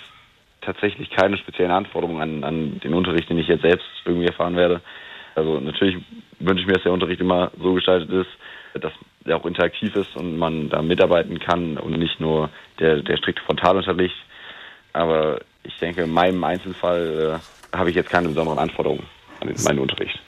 tatsächlich 0.60 1.10
keine 1.10 1.38
speziellen 1.38 1.70
Anforderungen 1.70 2.20
an, 2.20 2.44
an 2.44 2.80
den 2.80 2.94
Unterricht, 2.94 3.30
den 3.30 3.38
ich 3.38 3.48
jetzt 3.48 3.62
selbst 3.62 3.86
irgendwie 4.04 4.26
erfahren 4.26 4.56
werde. 4.56 4.80
Also 5.34 5.60
natürlich 5.60 5.96
wünsche 6.40 6.62
ich 6.62 6.66
mir, 6.66 6.74
dass 6.74 6.82
der 6.82 6.92
Unterricht 6.92 7.20
immer 7.20 7.52
so 7.60 7.74
gestaltet 7.74 8.10
ist, 8.10 8.30
dass 8.78 8.92
er 9.24 9.36
auch 9.36 9.46
interaktiv 9.46 9.94
ist 9.96 10.16
und 10.16 10.36
man 10.36 10.68
da 10.68 10.82
mitarbeiten 10.82 11.38
kann 11.38 11.78
und 11.78 11.98
nicht 11.98 12.20
nur 12.20 12.50
der, 12.78 13.02
der 13.02 13.16
strikte 13.16 13.42
Frontalunterricht. 13.42 14.16
Aber 14.92 15.40
ich 15.62 15.76
denke, 15.78 16.02
in 16.02 16.10
meinem 16.10 16.42
Einzelfall 16.44 17.40
äh, 17.74 17.76
habe 17.76 17.90
ich 17.90 17.96
jetzt 17.96 18.10
keine 18.10 18.28
besonderen 18.28 18.58
Anforderungen 18.58 19.04
an 19.40 19.54
meinen 19.64 19.78
Unterricht. 19.80 20.18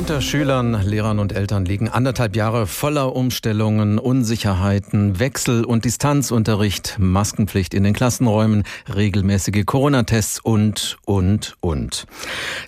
Hinter 0.00 0.22
Schülern, 0.22 0.80
Lehrern 0.86 1.18
und 1.18 1.32
Eltern 1.32 1.66
liegen 1.66 1.90
anderthalb 1.90 2.34
Jahre 2.34 2.66
voller 2.66 3.14
Umstellungen, 3.14 3.98
Unsicherheiten, 3.98 5.18
Wechsel- 5.20 5.62
und 5.62 5.84
Distanzunterricht, 5.84 6.96
Maskenpflicht 6.98 7.74
in 7.74 7.84
den 7.84 7.92
Klassenräumen, 7.92 8.64
regelmäßige 8.96 9.66
Corona-Tests 9.66 10.40
und, 10.40 10.96
und, 11.04 11.58
und. 11.60 12.06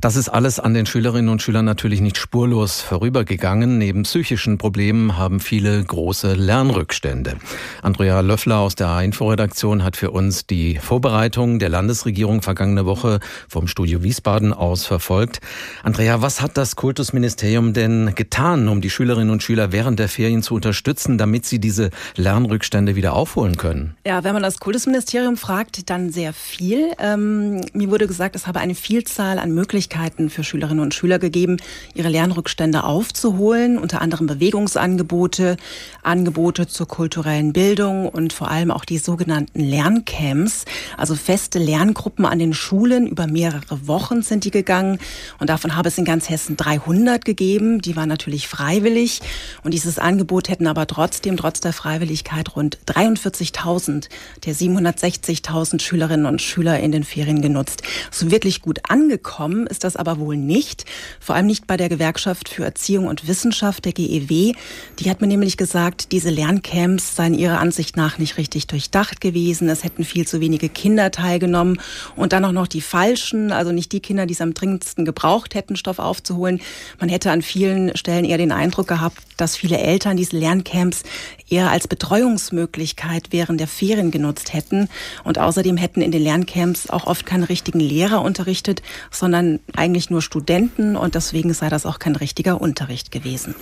Das 0.02 0.16
ist 0.16 0.28
alles 0.28 0.60
an 0.60 0.74
den 0.74 0.84
Schülerinnen 0.84 1.30
und 1.30 1.40
Schülern 1.40 1.64
natürlich 1.64 2.02
nicht 2.02 2.18
spurlos 2.18 2.82
vorübergegangen. 2.82 3.78
Neben 3.78 4.02
psychischen 4.02 4.58
Problemen 4.58 5.16
haben 5.16 5.40
viele 5.40 5.82
große 5.82 6.34
Lernrückstände. 6.34 7.38
Andrea 7.80 8.20
Löffler 8.20 8.58
aus 8.58 8.74
der 8.74 8.88
A-Info-Redaktion 8.88 9.84
hat 9.84 9.96
für 9.96 10.10
uns 10.10 10.46
die 10.46 10.76
Vorbereitung 10.76 11.58
der 11.58 11.70
Landesregierung 11.70 12.42
vergangene 12.42 12.84
Woche 12.84 13.20
vom 13.48 13.68
Studio 13.68 14.02
Wiesbaden 14.02 14.52
aus 14.52 14.84
verfolgt. 14.84 15.40
Andrea, 15.82 16.20
was 16.20 16.42
hat 16.42 16.58
das 16.58 16.76
Kultusministerium 16.76 17.21
Kultusministerium 17.22 17.72
denn 17.72 18.16
getan, 18.16 18.66
um 18.66 18.80
die 18.80 18.90
Schülerinnen 18.90 19.30
und 19.30 19.44
Schüler 19.44 19.70
während 19.70 20.00
der 20.00 20.08
Ferien 20.08 20.42
zu 20.42 20.56
unterstützen, 20.56 21.18
damit 21.18 21.46
sie 21.46 21.60
diese 21.60 21.90
Lernrückstände 22.16 22.96
wieder 22.96 23.12
aufholen 23.12 23.56
können? 23.56 23.94
Ja, 24.04 24.24
wenn 24.24 24.32
man 24.32 24.42
das 24.42 24.58
Kultusministerium 24.58 25.36
fragt, 25.36 25.88
dann 25.88 26.10
sehr 26.10 26.32
viel. 26.32 26.90
Ähm, 26.98 27.60
mir 27.74 27.90
wurde 27.90 28.08
gesagt, 28.08 28.34
es 28.34 28.48
habe 28.48 28.58
eine 28.58 28.74
Vielzahl 28.74 29.38
an 29.38 29.54
Möglichkeiten 29.54 30.30
für 30.30 30.42
Schülerinnen 30.42 30.82
und 30.82 30.94
Schüler 30.94 31.20
gegeben, 31.20 31.58
ihre 31.94 32.08
Lernrückstände 32.08 32.82
aufzuholen, 32.82 33.78
unter 33.78 34.02
anderem 34.02 34.26
Bewegungsangebote, 34.26 35.56
Angebote 36.02 36.66
zur 36.66 36.88
kulturellen 36.88 37.52
Bildung 37.52 38.08
und 38.08 38.32
vor 38.32 38.50
allem 38.50 38.72
auch 38.72 38.84
die 38.84 38.98
sogenannten 38.98 39.60
Lerncamps, 39.60 40.64
also 40.96 41.14
feste 41.14 41.60
Lerngruppen 41.60 42.26
an 42.26 42.40
den 42.40 42.52
Schulen. 42.52 43.06
Über 43.06 43.28
mehrere 43.28 43.86
Wochen 43.86 44.22
sind 44.22 44.44
die 44.44 44.50
gegangen 44.50 44.98
und 45.38 45.50
davon 45.50 45.76
habe 45.76 45.86
es 45.86 45.98
in 45.98 46.04
ganz 46.04 46.28
Hessen 46.28 46.56
300 46.56 47.01
100 47.02 47.24
gegeben. 47.24 47.80
Die 47.80 47.96
waren 47.96 48.08
natürlich 48.08 48.46
freiwillig. 48.48 49.20
Und 49.64 49.74
dieses 49.74 49.98
Angebot 49.98 50.48
hätten 50.48 50.66
aber 50.66 50.86
trotzdem, 50.86 51.36
trotz 51.36 51.60
der 51.60 51.72
Freiwilligkeit, 51.72 52.54
rund 52.54 52.78
43.000 52.86 54.08
der 54.46 54.54
760.000 54.54 55.80
Schülerinnen 55.80 56.26
und 56.26 56.40
Schüler 56.40 56.78
in 56.78 56.92
den 56.92 57.04
Ferien 57.04 57.42
genutzt. 57.42 57.82
So 58.10 58.30
wirklich 58.30 58.62
gut 58.62 58.80
angekommen 58.88 59.66
ist 59.66 59.84
das 59.84 59.96
aber 59.96 60.18
wohl 60.18 60.36
nicht. 60.36 60.84
Vor 61.20 61.34
allem 61.34 61.46
nicht 61.46 61.66
bei 61.66 61.76
der 61.76 61.88
Gewerkschaft 61.88 62.48
für 62.48 62.64
Erziehung 62.64 63.06
und 63.06 63.26
Wissenschaft, 63.26 63.84
der 63.84 63.92
GEW. 63.92 64.52
Die 64.98 65.10
hat 65.10 65.20
mir 65.20 65.26
nämlich 65.26 65.56
gesagt, 65.56 66.12
diese 66.12 66.30
Lerncamps 66.30 67.16
seien 67.16 67.34
ihrer 67.34 67.58
Ansicht 67.58 67.96
nach 67.96 68.18
nicht 68.18 68.38
richtig 68.38 68.68
durchdacht 68.68 69.20
gewesen. 69.20 69.68
Es 69.68 69.82
hätten 69.82 70.04
viel 70.04 70.26
zu 70.26 70.40
wenige 70.40 70.68
Kinder 70.68 71.10
teilgenommen 71.10 71.80
und 72.14 72.32
dann 72.32 72.44
auch 72.44 72.52
noch 72.52 72.68
die 72.68 72.80
falschen, 72.80 73.50
also 73.50 73.72
nicht 73.72 73.90
die 73.92 74.00
Kinder, 74.00 74.26
die 74.26 74.34
es 74.34 74.40
am 74.40 74.54
dringendsten 74.54 75.04
gebraucht 75.04 75.54
hätten, 75.54 75.76
Stoff 75.76 75.98
aufzuholen. 75.98 76.60
Man 76.98 77.08
hätte 77.08 77.30
an 77.30 77.42
vielen 77.42 77.96
Stellen 77.96 78.24
eher 78.24 78.38
den 78.38 78.52
Eindruck 78.52 78.88
gehabt, 78.88 79.18
dass 79.36 79.56
viele 79.56 79.78
Eltern 79.78 80.16
diese 80.16 80.36
Lerncamps 80.36 81.02
eher 81.48 81.70
als 81.70 81.88
Betreuungsmöglichkeit 81.88 83.28
während 83.30 83.60
der 83.60 83.68
Ferien 83.68 84.10
genutzt 84.10 84.54
hätten. 84.54 84.88
Und 85.24 85.38
außerdem 85.38 85.76
hätten 85.76 86.00
in 86.00 86.10
den 86.12 86.22
Lerncamps 86.22 86.88
auch 86.90 87.06
oft 87.06 87.26
keine 87.26 87.48
richtigen 87.48 87.80
Lehrer 87.80 88.22
unterrichtet, 88.22 88.82
sondern 89.10 89.60
eigentlich 89.74 90.10
nur 90.10 90.22
Studenten. 90.22 90.96
Und 90.96 91.14
deswegen 91.14 91.52
sei 91.54 91.68
das 91.68 91.86
auch 91.86 91.98
kein 91.98 92.16
richtiger 92.16 92.60
Unterricht 92.60 93.10
gewesen. 93.10 93.54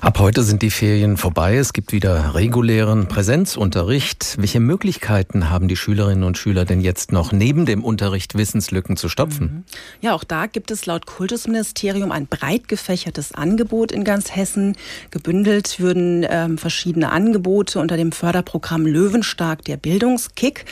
Ab 0.00 0.18
heute 0.18 0.42
sind 0.42 0.62
die 0.62 0.70
Ferien 0.70 1.16
vorbei. 1.16 1.56
Es 1.56 1.72
gibt 1.72 1.92
wieder 1.92 2.34
regulären 2.34 3.08
Präsenzunterricht. 3.08 4.36
Welche 4.38 4.60
Möglichkeiten 4.60 5.50
haben 5.50 5.68
die 5.68 5.76
Schülerinnen 5.76 6.24
und 6.24 6.36
Schüler 6.36 6.64
denn 6.64 6.80
jetzt 6.80 7.12
noch 7.12 7.32
neben 7.32 7.64
dem 7.64 7.84
Unterricht 7.84 8.36
Wissenslücken 8.36 8.96
zu 8.96 9.08
stopfen? 9.08 9.44
Mhm. 9.44 9.64
Ja, 10.00 10.14
auch 10.14 10.24
da 10.24 10.46
gibt 10.46 10.70
es 10.70 10.86
laut 10.86 11.06
Kultusministerium 11.06 12.12
ein 12.12 12.26
breit 12.26 12.68
gefächertes 12.78 13.34
Angebot 13.34 13.92
in 13.92 14.04
ganz 14.04 14.34
Hessen. 14.34 14.76
Gebündelt 15.10 15.80
würden 15.80 16.24
ähm, 16.28 16.58
verschiedene 16.58 17.10
Angebote 17.10 17.80
unter 17.80 17.96
dem 17.96 18.12
Förderprogramm 18.12 18.86
Löwenstark 18.86 19.64
der 19.64 19.76
Bildungskick. 19.76 20.64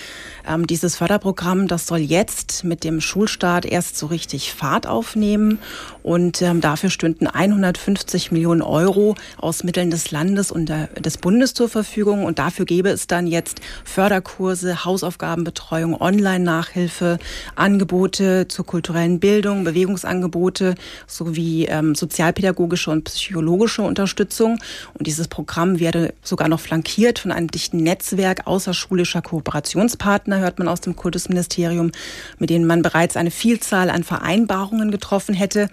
Ähm, 0.46 0.66
dieses 0.66 0.96
Förderprogramm, 0.96 1.68
das 1.68 1.86
soll 1.86 1.98
jetzt 1.98 2.64
mit 2.64 2.84
dem 2.84 3.00
Schulstart 3.00 3.66
erst 3.66 3.98
so 3.98 4.06
richtig 4.06 4.52
Fahrt 4.52 4.86
aufnehmen 4.86 5.58
und 6.02 6.40
ähm, 6.42 6.60
dafür 6.60 6.90
stünden 6.90 7.26
150 7.26 8.30
Millionen 8.32 8.62
Euro 8.62 9.16
aus 9.38 9.64
Mitteln 9.64 9.90
des 9.90 10.10
Landes 10.10 10.50
und 10.50 10.68
der, 10.68 10.86
des 10.88 11.18
Bundes 11.18 11.54
zur 11.54 11.68
Verfügung 11.68 12.24
und 12.24 12.38
dafür 12.38 12.64
gäbe 12.64 12.90
es 12.90 13.06
dann 13.06 13.26
jetzt 13.26 13.60
Förderkurse, 13.84 14.84
Hausaufgabenbetreuung, 14.84 16.00
Online-Nachhilfe, 16.00 17.18
Angebote 17.54 18.46
zur 18.48 18.66
kulturellen 18.66 19.20
Bildung, 19.20 19.64
Bewegungsangebote 19.64 20.74
sowie 21.06 21.66
ähm, 21.66 21.94
sozialpädagogische 21.94 22.90
und 22.90 23.04
psychologische 23.04 23.82
Unterstützung. 23.82 24.58
Und 24.94 25.06
dieses 25.06 25.28
Programm 25.28 25.80
werde 25.80 26.14
sogar 26.22 26.48
noch 26.48 26.60
flankiert 26.60 27.18
von 27.18 27.32
einem 27.32 27.50
dichten 27.50 27.78
Netzwerk 27.78 28.46
außerschulischer 28.46 29.22
Kooperationspartner, 29.22 30.35
hört 30.38 30.58
man 30.58 30.68
aus 30.68 30.80
dem 30.80 30.96
Kultusministerium, 30.96 31.92
mit 32.38 32.50
denen 32.50 32.66
man 32.66 32.82
bereits 32.82 33.16
eine 33.16 33.30
Vielzahl 33.30 33.90
an 33.90 34.04
Vereinbarungen 34.04 34.90
getroffen 34.90 35.34
hätte. 35.34 35.68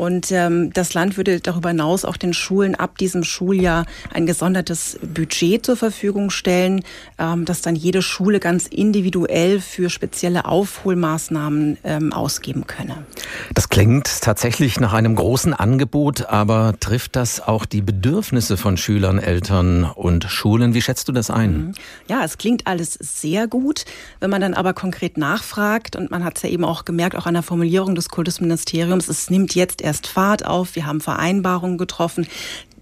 Und 0.00 0.32
ähm, 0.32 0.72
das 0.72 0.94
Land 0.94 1.18
würde 1.18 1.40
darüber 1.40 1.68
hinaus 1.68 2.06
auch 2.06 2.16
den 2.16 2.32
Schulen 2.32 2.74
ab 2.74 2.96
diesem 2.96 3.22
Schuljahr 3.22 3.84
ein 4.14 4.24
gesondertes 4.24 4.98
Budget 5.02 5.66
zur 5.66 5.76
Verfügung 5.76 6.30
stellen, 6.30 6.82
ähm, 7.18 7.44
das 7.44 7.60
dann 7.60 7.76
jede 7.76 8.00
Schule 8.00 8.40
ganz 8.40 8.66
individuell 8.66 9.60
für 9.60 9.90
spezielle 9.90 10.46
Aufholmaßnahmen 10.46 11.76
ähm, 11.84 12.14
ausgeben 12.14 12.66
könne. 12.66 13.04
Das 13.52 13.68
klingt 13.68 14.22
tatsächlich 14.22 14.80
nach 14.80 14.94
einem 14.94 15.16
großen 15.16 15.52
Angebot, 15.52 16.24
aber 16.30 16.76
trifft 16.80 17.14
das 17.14 17.46
auch 17.46 17.66
die 17.66 17.82
Bedürfnisse 17.82 18.56
von 18.56 18.78
Schülern, 18.78 19.18
Eltern 19.18 19.84
und 19.84 20.24
Schulen? 20.24 20.72
Wie 20.72 20.80
schätzt 20.80 21.08
du 21.08 21.12
das 21.12 21.28
ein? 21.28 21.52
Mhm. 21.52 21.72
Ja, 22.08 22.24
es 22.24 22.38
klingt 22.38 22.66
alles 22.66 22.94
sehr 22.94 23.46
gut. 23.46 23.84
Wenn 24.18 24.30
man 24.30 24.40
dann 24.40 24.54
aber 24.54 24.72
konkret 24.72 25.18
nachfragt, 25.18 25.94
und 25.94 26.10
man 26.10 26.24
hat 26.24 26.38
es 26.38 26.42
ja 26.42 26.48
eben 26.48 26.64
auch 26.64 26.86
gemerkt, 26.86 27.16
auch 27.16 27.26
an 27.26 27.34
der 27.34 27.42
Formulierung 27.42 27.94
des 27.94 28.08
Kultusministeriums, 28.08 29.06
es 29.06 29.28
nimmt 29.28 29.54
jetzt 29.54 29.82
erst 29.82 29.89
Fahrt 29.98 30.46
auf, 30.46 30.76
wir 30.76 30.86
haben 30.86 31.00
Vereinbarungen 31.00 31.78
getroffen, 31.78 32.26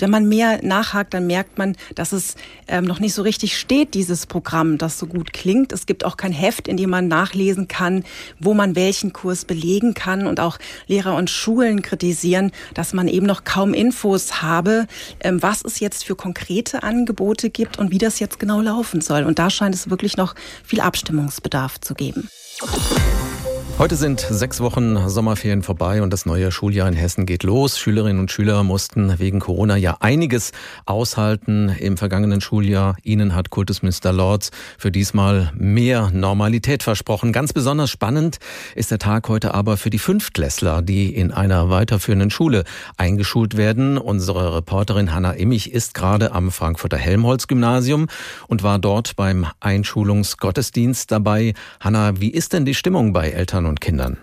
wenn 0.01 0.11
man 0.11 0.29
mehr 0.29 0.61
nachhakt, 0.63 1.15
dann 1.15 1.27
merkt 1.27 1.59
man, 1.59 1.77
dass 1.95 2.13
es 2.13 2.37
ähm, 2.69 2.85
noch 2.85 3.01
nicht 3.01 3.15
so 3.15 3.23
richtig 3.23 3.59
steht, 3.59 3.95
dieses 3.95 4.27
Programm, 4.27 4.79
das 4.79 4.99
so 4.99 5.07
gut 5.07 5.33
klingt. 5.33 5.73
Es 5.73 5.87
gibt 5.87 6.05
auch 6.05 6.17
kein 6.17 6.33
Heft, 6.33 6.69
in 6.69 6.77
dem 6.77 6.91
man 6.91 7.09
nachlesen 7.09 7.69
kann, 7.69 8.05
wo 8.39 8.55
man 8.55 8.77
welchen 8.77 9.13
Kurs 9.13 9.45
belegen 9.45 9.95
kann. 9.95 10.27
Und 10.27 10.41
auch 10.41 10.59
Lehrer 10.87 11.17
und 11.17 11.31
Schulen 11.31 11.83
kritisieren, 11.83 12.53
dass 12.75 12.93
man 12.93 13.09
eben 13.09 13.27
noch 13.27 13.45
kaum 13.45 13.75
Infos 13.75 14.43
habe, 14.43 14.87
ähm, 15.21 15.43
was 15.43 15.65
es 15.65 15.81
jetzt 15.81 16.05
für 16.05 16.15
konkrete 16.15 16.83
Angebote 16.83 17.51
gibt 17.51 17.79
und 17.79 17.91
wie 17.91 17.99
das 17.99 18.21
jetzt 18.21 18.39
genau 18.39 18.61
laufen 18.61 19.01
soll. 19.01 19.25
Und 19.25 19.39
da 19.39 19.51
scheint 19.51 19.75
es 19.75 19.91
wirklich 19.91 20.17
noch 20.17 20.35
viel 20.65 20.81
Abstimmungsbedarf 20.81 21.81
zu 21.81 21.95
geben. 21.95 22.29
Heute 23.79 23.95
sind 23.95 24.19
sechs 24.19 24.61
Wochen 24.61 25.09
Sommerferien 25.09 25.63
vorbei 25.63 26.03
und 26.03 26.13
das 26.13 26.27
neue 26.27 26.51
Schuljahr 26.51 26.89
in 26.89 26.95
Hessen 26.95 27.27
geht 27.27 27.45
los. 27.45 27.79
Schülerinnen 27.79 28.19
und 28.19 28.33
Schüler 28.33 28.65
mussten 28.65 29.21
wegen 29.21 29.39
Corona 29.39 29.77
ja 29.77 29.99
einiges 30.01 30.51
aushalten 30.85 31.69
im 31.79 31.97
vergangenen 31.97 32.41
Schuljahr. 32.41 32.97
Ihnen 33.05 33.37
hat 33.37 33.51
Kultusminister 33.51 34.13
Lorz 34.13 34.51
für 34.79 34.91
diesmal 34.91 35.53
mehr 35.55 36.11
Normalität 36.13 36.83
versprochen. 36.83 37.33
Ganz 37.33 37.53
besonders 37.53 37.89
spannend 37.89 38.39
ist 38.75 38.91
der 38.91 38.99
Tag 38.99 39.29
heute 39.29 39.55
aber 39.55 39.77
für 39.77 39.91
die 39.91 40.01
Fünftklässler, 40.01 40.83
die 40.83 41.15
in 41.15 41.31
einer 41.31 41.71
weiterführenden 41.71 42.31
Schule 42.31 42.65
eingeschult 42.97 43.57
werden. 43.57 43.97
Unsere 43.97 44.57
Reporterin 44.57 45.15
Hanna 45.15 45.31
Immich 45.31 45.73
ist 45.73 45.95
gerade 45.95 46.33
am 46.33 46.51
Frankfurter 46.51 46.99
Helmholtz-Gymnasium 46.99 48.09
und 48.49 48.65
war 48.65 48.81
dort 48.81 49.15
beim 49.15 49.47
Einschulungsgottesdienst 49.61 51.13
dabei. 51.13 51.55
Hanna, 51.79 52.21
wie 52.21 52.31
ist 52.31 52.55
denn 52.55 52.65
die 52.65 52.75
Stimmung 52.75 53.13
bei 53.13 53.31
Eltern 53.31 53.68
und 53.69 53.81
Kindern? 53.81 54.19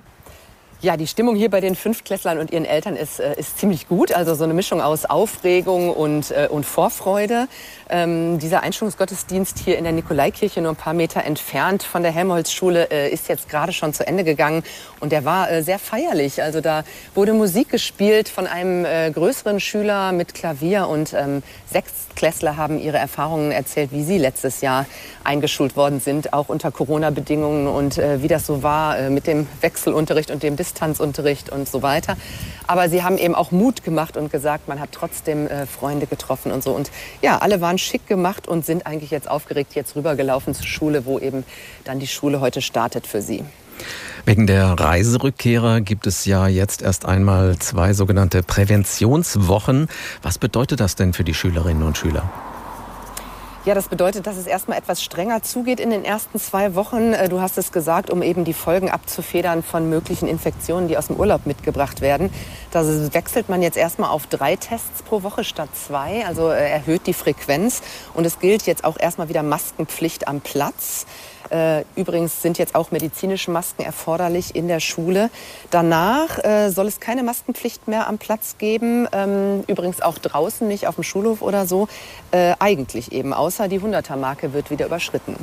Ja, 0.85 0.97
die 0.97 1.07
Stimmung 1.07 1.35
hier 1.35 1.49
bei 1.49 1.61
den 1.61 1.75
Fünftklässlern 1.75 2.37
und 2.37 2.51
ihren 2.51 2.63
Eltern 2.63 2.95
ist, 2.95 3.19
äh, 3.19 3.33
ist 3.39 3.57
ziemlich 3.57 3.87
gut. 3.87 4.13
Also 4.13 4.35
so 4.35 4.43
eine 4.43 4.53
Mischung 4.53 4.81
aus 4.81 5.05
Aufregung 5.05 5.89
und, 5.89 6.29
äh, 6.29 6.47
und 6.47 6.63
Vorfreude. 6.63 7.47
Ähm, 7.89 8.37
dieser 8.37 8.61
Einschulungsgottesdienst 8.61 9.57
hier 9.57 9.79
in 9.79 9.83
der 9.83 9.93
Nikolaikirche, 9.93 10.61
nur 10.61 10.73
ein 10.73 10.75
paar 10.75 10.93
Meter 10.93 11.23
entfernt 11.23 11.81
von 11.81 12.03
der 12.03 12.11
Helmholtz-Schule, 12.11 12.91
äh, 12.91 13.09
ist 13.09 13.29
jetzt 13.29 13.49
gerade 13.49 13.73
schon 13.73 13.95
zu 13.95 14.05
Ende 14.05 14.23
gegangen. 14.23 14.61
Und 14.99 15.11
der 15.11 15.25
war 15.25 15.49
äh, 15.51 15.63
sehr 15.63 15.79
feierlich. 15.79 16.43
Also 16.43 16.61
da 16.61 16.83
wurde 17.15 17.33
Musik 17.33 17.69
gespielt 17.69 18.29
von 18.29 18.45
einem 18.45 18.85
äh, 18.85 19.09
größeren 19.09 19.59
Schüler 19.59 20.11
mit 20.11 20.35
Klavier. 20.35 20.87
Und 20.87 21.13
ähm, 21.13 21.41
Sechstklässler 21.65 22.57
haben 22.57 22.79
ihre 22.79 22.97
Erfahrungen 22.97 23.51
erzählt, 23.51 23.91
wie 23.91 24.03
sie 24.03 24.19
letztes 24.19 24.61
Jahr 24.61 24.85
eingeschult 25.23 25.75
worden 25.75 25.99
sind, 25.99 26.31
auch 26.33 26.49
unter 26.49 26.69
Corona-Bedingungen 26.69 27.67
und 27.67 27.97
äh, 27.97 28.21
wie 28.21 28.27
das 28.27 28.45
so 28.45 28.61
war 28.61 29.09
mit 29.09 29.25
dem 29.25 29.47
Wechselunterricht 29.61 30.29
und 30.29 30.43
dem 30.43 30.55
Distanzunterricht 30.75 31.49
und 31.49 31.67
so 31.67 31.81
weiter. 31.81 32.17
Aber 32.67 32.89
sie 32.89 33.03
haben 33.03 33.17
eben 33.17 33.35
auch 33.35 33.51
Mut 33.51 33.83
gemacht 33.83 34.17
und 34.17 34.31
gesagt, 34.31 34.67
man 34.67 34.79
hat 34.79 34.89
trotzdem 34.91 35.47
äh, 35.47 35.65
Freunde 35.65 36.07
getroffen 36.07 36.51
und 36.51 36.63
so. 36.63 36.71
Und 36.71 36.91
ja, 37.21 37.37
alle 37.39 37.61
waren 37.61 37.77
schick 37.77 38.07
gemacht 38.07 38.47
und 38.47 38.65
sind 38.65 38.85
eigentlich 38.85 39.11
jetzt 39.11 39.29
aufgeregt 39.29 39.75
jetzt 39.75 39.95
rübergelaufen 39.95 40.53
zur 40.53 40.65
Schule, 40.65 41.05
wo 41.05 41.19
eben 41.19 41.43
dann 41.83 41.99
die 41.99 42.07
Schule 42.07 42.41
heute 42.41 42.61
startet 42.61 43.07
für 43.07 43.21
sie. 43.21 43.43
Wegen 44.25 44.47
der 44.47 44.71
Reiserückkehrer 44.71 45.81
gibt 45.81 46.07
es 46.07 46.25
ja 46.25 46.47
jetzt 46.47 46.81
erst 46.81 47.05
einmal 47.05 47.57
zwei 47.59 47.93
sogenannte 47.93 48.41
Präventionswochen. 48.41 49.87
Was 50.21 50.39
bedeutet 50.39 50.79
das 50.79 50.95
denn 50.95 51.13
für 51.13 51.23
die 51.23 51.33
Schülerinnen 51.33 51.83
und 51.83 51.97
Schüler? 51.97 52.29
Ja, 53.65 53.73
das 53.73 53.87
bedeutet, 53.87 54.27
dass 54.27 54.37
es 54.37 54.45
erstmal 54.45 54.77
etwas 54.77 55.01
strenger 55.01 55.41
zugeht 55.41 55.79
in 55.79 55.89
den 55.89 56.05
ersten 56.05 56.39
zwei 56.39 56.75
Wochen. 56.75 57.13
Äh, 57.13 57.29
du 57.29 57.41
hast 57.41 57.57
es 57.57 57.71
gesagt, 57.71 58.11
um 58.11 58.21
eben 58.21 58.45
die 58.45 58.53
Folgen 58.53 58.91
abzufedern 58.91 59.63
von 59.63 59.89
möglichen 59.89 60.27
Infektionen, 60.27 60.87
die 60.87 60.99
aus 60.99 61.07
dem 61.07 61.15
Urlaub 61.15 61.47
mitgebracht 61.47 61.99
werden. 61.99 62.29
Da 62.69 62.83
wechselt 63.11 63.49
man 63.49 63.63
jetzt 63.63 63.75
erstmal 63.75 64.11
auf 64.11 64.27
drei 64.27 64.55
Tests 64.55 65.01
pro 65.01 65.23
Woche 65.23 65.43
statt 65.43 65.69
zwei, 65.73 66.23
also 66.27 66.51
äh, 66.51 66.69
erhöht 66.69 67.07
die 67.07 67.15
Frequenz. 67.15 67.81
Und 68.13 68.25
es 68.25 68.37
gilt 68.37 68.67
jetzt 68.67 68.83
auch 68.83 68.99
erstmal 68.99 69.29
wieder 69.29 69.41
Maskenpflicht 69.41 70.27
am 70.27 70.41
Platz. 70.41 71.07
Äh, 71.49 71.83
übrigens 71.95 72.41
sind 72.41 72.57
jetzt 72.57 72.75
auch 72.75 72.91
medizinische 72.91 73.51
Masken 73.51 73.83
erforderlich 73.83 74.55
in 74.55 74.67
der 74.67 74.79
Schule. 74.79 75.29
Danach 75.71 76.43
äh, 76.43 76.69
soll 76.69 76.87
es 76.87 76.99
keine 76.99 77.23
Maskenpflicht 77.23 77.87
mehr 77.87 78.07
am 78.07 78.17
Platz 78.17 78.57
geben. 78.57 79.07
Ähm, 79.11 79.63
übrigens 79.67 80.01
auch 80.01 80.17
draußen, 80.17 80.67
nicht 80.67 80.87
auf 80.87 80.95
dem 80.95 81.03
Schulhof 81.03 81.41
oder 81.41 81.65
so. 81.65 81.87
Äh, 82.31 82.53
eigentlich 82.59 83.11
eben, 83.11 83.33
außer 83.33 83.67
die 83.67 83.79
100er-Marke 83.79 84.53
wird 84.53 84.71
wieder 84.71 84.85
überschritten. 84.85 85.35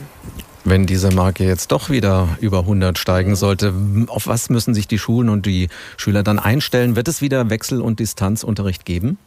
Wenn 0.65 0.87
diese 0.87 1.11
Marke 1.11 1.45
jetzt 1.45 1.73
doch 1.73 1.91
wieder 1.91 2.29
über 2.41 2.61
100 2.61 2.97
steigen 2.97 3.35
sollte, 3.35 3.75
auf 4.07 4.29
was 4.29 4.49
müssen 4.49 4.75
sich 4.75 4.87
die 4.87 4.99
Schulen 4.99 5.29
und 5.29 5.45
die 5.45 5.69
Schüler 5.97 6.23
dann 6.23 6.39
einstellen? 6.39 6.95
Wird 6.95 7.09
es 7.09 7.21
wieder 7.21 7.51
Wechsel- 7.51 7.81
und 7.81 7.99
Distanzunterricht 7.99 8.85
geben? 8.85 9.19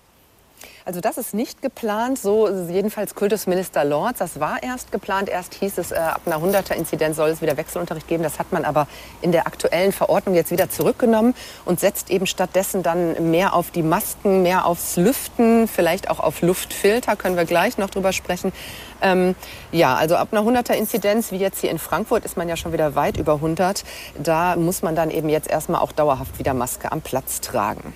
Also 0.85 1.01
das 1.01 1.17
ist 1.17 1.33
nicht 1.33 1.63
geplant, 1.63 2.19
so 2.19 2.47
jedenfalls 2.69 3.15
Kultusminister 3.15 3.83
Lorz. 3.83 4.19
Das 4.19 4.39
war 4.39 4.61
erst 4.61 4.91
geplant. 4.91 5.29
Erst 5.29 5.55
hieß 5.55 5.79
es, 5.79 5.91
äh, 5.91 5.95
ab 5.95 6.21
einer 6.27 6.37
100er-Inzidenz 6.37 7.15
soll 7.15 7.29
es 7.29 7.41
wieder 7.41 7.57
Wechselunterricht 7.57 8.07
geben. 8.07 8.21
Das 8.21 8.37
hat 8.37 8.51
man 8.51 8.65
aber 8.65 8.87
in 9.23 9.31
der 9.31 9.47
aktuellen 9.47 9.91
Verordnung 9.91 10.35
jetzt 10.35 10.51
wieder 10.51 10.69
zurückgenommen 10.69 11.33
und 11.65 11.79
setzt 11.79 12.11
eben 12.11 12.27
stattdessen 12.27 12.83
dann 12.83 13.31
mehr 13.31 13.55
auf 13.55 13.71
die 13.71 13.81
Masken, 13.81 14.43
mehr 14.43 14.67
aufs 14.67 14.95
Lüften, 14.95 15.67
vielleicht 15.67 16.11
auch 16.11 16.19
auf 16.19 16.43
Luftfilter, 16.43 17.15
können 17.15 17.35
wir 17.35 17.45
gleich 17.45 17.79
noch 17.79 17.89
drüber 17.89 18.13
sprechen. 18.13 18.53
Ähm, 19.01 19.35
ja, 19.71 19.95
also 19.95 20.15
ab 20.15 20.29
einer 20.31 20.41
100er-Inzidenz, 20.41 21.31
wie 21.31 21.37
jetzt 21.37 21.61
hier 21.61 21.71
in 21.71 21.79
Frankfurt, 21.79 22.25
ist 22.25 22.37
man 22.37 22.49
ja 22.49 22.55
schon 22.55 22.73
wieder 22.73 22.95
weit 22.95 23.17
über 23.17 23.35
100. 23.35 23.83
Da 24.21 24.55
muss 24.55 24.81
man 24.81 24.95
dann 24.95 25.11
eben 25.11 25.29
jetzt 25.29 25.49
erstmal 25.49 25.81
auch 25.81 25.91
dauerhaft 25.91 26.39
wieder 26.39 26.53
Maske 26.53 26.91
am 26.91 27.01
Platz 27.01 27.41
tragen. 27.41 27.93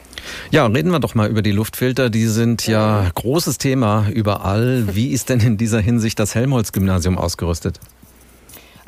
Ja, 0.52 0.66
reden 0.66 0.92
wir 0.92 1.00
doch 1.00 1.16
mal 1.16 1.30
über 1.30 1.42
die 1.42 1.52
Luftfilter. 1.52 2.10
Die 2.10 2.26
sind 2.26 2.68
ja 2.68 3.10
großes 3.16 3.58
Thema 3.58 4.08
überall. 4.14 4.96
Wie 4.96 5.10
ist 5.10 5.30
denn 5.30 5.40
in 5.40 5.58
dieser 5.58 5.80
Hinsicht 5.80 6.20
das 6.20 6.36
Helmholtz-Gymnasium 6.36 7.18
ausgerüstet? 7.18 7.80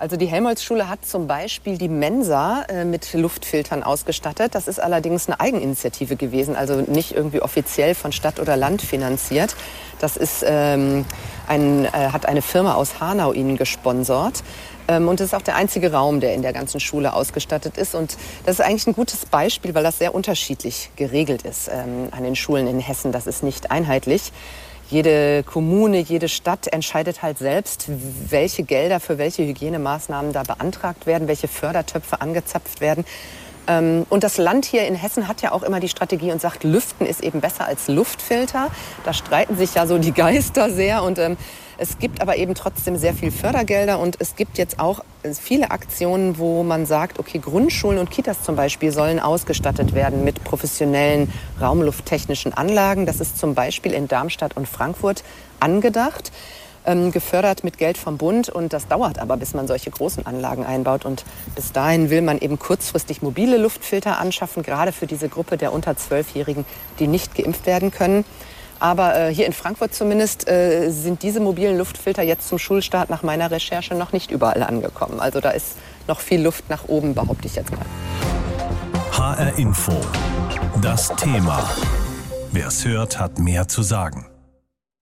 Also 0.01 0.17
die 0.17 0.25
Helmholtz-Schule 0.25 0.89
hat 0.89 1.05
zum 1.05 1.27
Beispiel 1.27 1.77
die 1.77 1.87
Mensa 1.87 2.63
äh, 2.63 2.85
mit 2.85 3.13
Luftfiltern 3.13 3.83
ausgestattet. 3.83 4.55
Das 4.55 4.67
ist 4.67 4.79
allerdings 4.79 5.27
eine 5.27 5.39
Eigeninitiative 5.39 6.15
gewesen, 6.15 6.55
also 6.55 6.81
nicht 6.81 7.11
irgendwie 7.11 7.39
offiziell 7.39 7.93
von 7.93 8.11
Stadt 8.11 8.39
oder 8.39 8.57
Land 8.57 8.81
finanziert. 8.81 9.55
Das 9.99 10.17
ist, 10.17 10.43
ähm, 10.43 11.05
ein, 11.47 11.85
äh, 11.85 11.89
hat 11.91 12.25
eine 12.25 12.41
Firma 12.41 12.73
aus 12.73 12.99
Hanau 12.99 13.31
ihnen 13.31 13.57
gesponsert. 13.57 14.41
Ähm, 14.87 15.07
und 15.07 15.19
das 15.19 15.27
ist 15.27 15.33
auch 15.35 15.43
der 15.43 15.55
einzige 15.55 15.91
Raum, 15.91 16.19
der 16.19 16.33
in 16.33 16.41
der 16.41 16.53
ganzen 16.53 16.79
Schule 16.79 17.13
ausgestattet 17.13 17.77
ist. 17.77 17.93
Und 17.93 18.17
das 18.43 18.57
ist 18.57 18.65
eigentlich 18.65 18.87
ein 18.87 18.95
gutes 18.95 19.27
Beispiel, 19.27 19.75
weil 19.75 19.83
das 19.83 19.99
sehr 19.99 20.15
unterschiedlich 20.15 20.89
geregelt 20.95 21.43
ist 21.43 21.69
ähm, 21.71 22.07
an 22.09 22.23
den 22.23 22.35
Schulen 22.35 22.65
in 22.65 22.79
Hessen. 22.79 23.11
Das 23.11 23.27
ist 23.27 23.43
nicht 23.43 23.69
einheitlich 23.69 24.31
jede 24.91 25.43
Kommune, 25.43 25.99
jede 25.99 26.27
Stadt 26.27 26.67
entscheidet 26.67 27.23
halt 27.23 27.37
selbst, 27.37 27.85
welche 28.29 28.63
Gelder 28.63 28.99
für 28.99 29.17
welche 29.17 29.43
Hygienemaßnahmen 29.43 30.33
da 30.33 30.43
beantragt 30.43 31.05
werden, 31.05 31.27
welche 31.27 31.47
Fördertöpfe 31.47 32.21
angezapft 32.21 32.81
werden. 32.81 33.05
Ähm, 33.67 34.05
und 34.09 34.23
das 34.23 34.37
Land 34.37 34.65
hier 34.65 34.85
in 34.85 34.95
Hessen 34.95 35.27
hat 35.27 35.41
ja 35.41 35.53
auch 35.53 35.63
immer 35.63 35.79
die 35.79 35.87
Strategie 35.87 36.31
und 36.31 36.41
sagt, 36.41 36.63
Lüften 36.63 37.05
ist 37.05 37.23
eben 37.23 37.39
besser 37.39 37.65
als 37.65 37.87
Luftfilter. 37.87 38.67
Da 39.05 39.13
streiten 39.13 39.57
sich 39.57 39.75
ja 39.75 39.87
so 39.87 39.97
die 39.97 40.11
Geister 40.11 40.69
sehr. 40.69 41.03
Und 41.03 41.19
ähm, 41.19 41.37
es 41.77 41.99
gibt 41.99 42.21
aber 42.21 42.37
eben 42.37 42.55
trotzdem 42.55 42.95
sehr 42.97 43.13
viel 43.13 43.31
Fördergelder 43.31 43.99
und 43.99 44.17
es 44.19 44.35
gibt 44.35 44.57
jetzt 44.57 44.79
auch 44.79 45.03
viele 45.39 45.71
Aktionen, 45.71 46.37
wo 46.37 46.63
man 46.63 46.85
sagt, 46.85 47.19
okay, 47.19 47.39
Grundschulen 47.39 47.99
und 47.99 48.11
Kitas 48.11 48.43
zum 48.43 48.55
Beispiel 48.55 48.91
sollen 48.91 49.19
ausgestattet 49.19 49.93
werden 49.93 50.23
mit 50.23 50.43
professionellen 50.43 51.31
raumlufttechnischen 51.59 52.53
Anlagen. 52.53 53.05
Das 53.05 53.19
ist 53.19 53.37
zum 53.37 53.55
Beispiel 53.55 53.93
in 53.93 54.07
Darmstadt 54.07 54.57
und 54.57 54.67
Frankfurt 54.67 55.23
angedacht 55.59 56.31
ähm, 56.85 57.11
gefördert 57.11 57.63
mit 57.63 57.77
Geld 57.77 57.97
vom 57.97 58.17
Bund. 58.17 58.49
Und 58.49 58.73
das 58.73 58.87
dauert 58.87 59.19
aber, 59.19 59.37
bis 59.37 59.53
man 59.53 59.67
solche 59.67 59.91
großen 59.91 60.25
Anlagen 60.25 60.65
einbaut. 60.65 61.05
Und 61.05 61.23
bis 61.55 61.71
dahin 61.71 62.09
will 62.09 62.21
man 62.21 62.39
eben 62.39 62.59
kurzfristig 62.59 63.21
mobile 63.21 63.57
Luftfilter 63.57 64.19
anschaffen, 64.19 64.63
gerade 64.63 64.91
für 64.91 65.07
diese 65.07 65.29
Gruppe 65.29 65.57
der 65.57 65.73
unter 65.73 65.95
Zwölfjährigen, 65.95 66.65
die 66.99 67.07
nicht 67.07 67.35
geimpft 67.35 67.65
werden 67.65 67.91
können. 67.91 68.25
Aber 68.81 69.15
äh, 69.15 69.33
hier 69.33 69.45
in 69.45 69.53
Frankfurt 69.53 69.93
zumindest 69.93 70.49
äh, 70.49 70.89
sind 70.89 71.21
diese 71.21 71.39
mobilen 71.39 71.77
Luftfilter 71.77 72.23
jetzt 72.23 72.47
zum 72.47 72.57
Schulstart 72.57 73.11
nach 73.11 73.21
meiner 73.21 73.51
Recherche 73.51 73.93
noch 73.93 74.11
nicht 74.11 74.31
überall 74.31 74.63
angekommen. 74.63 75.19
Also 75.19 75.39
da 75.39 75.51
ist 75.51 75.77
noch 76.07 76.19
viel 76.19 76.41
Luft 76.41 76.67
nach 76.67 76.85
oben, 76.87 77.13
behaupte 77.13 77.45
ich 77.45 77.55
jetzt 77.55 77.71
mal. 77.71 77.85
HR 79.11 79.59
Info. 79.59 79.93
Das 80.81 81.09
Thema. 81.15 81.63
Wer 82.51 82.67
es 82.67 82.83
hört, 82.83 83.19
hat 83.19 83.37
mehr 83.37 83.67
zu 83.67 83.83
sagen. 83.83 84.30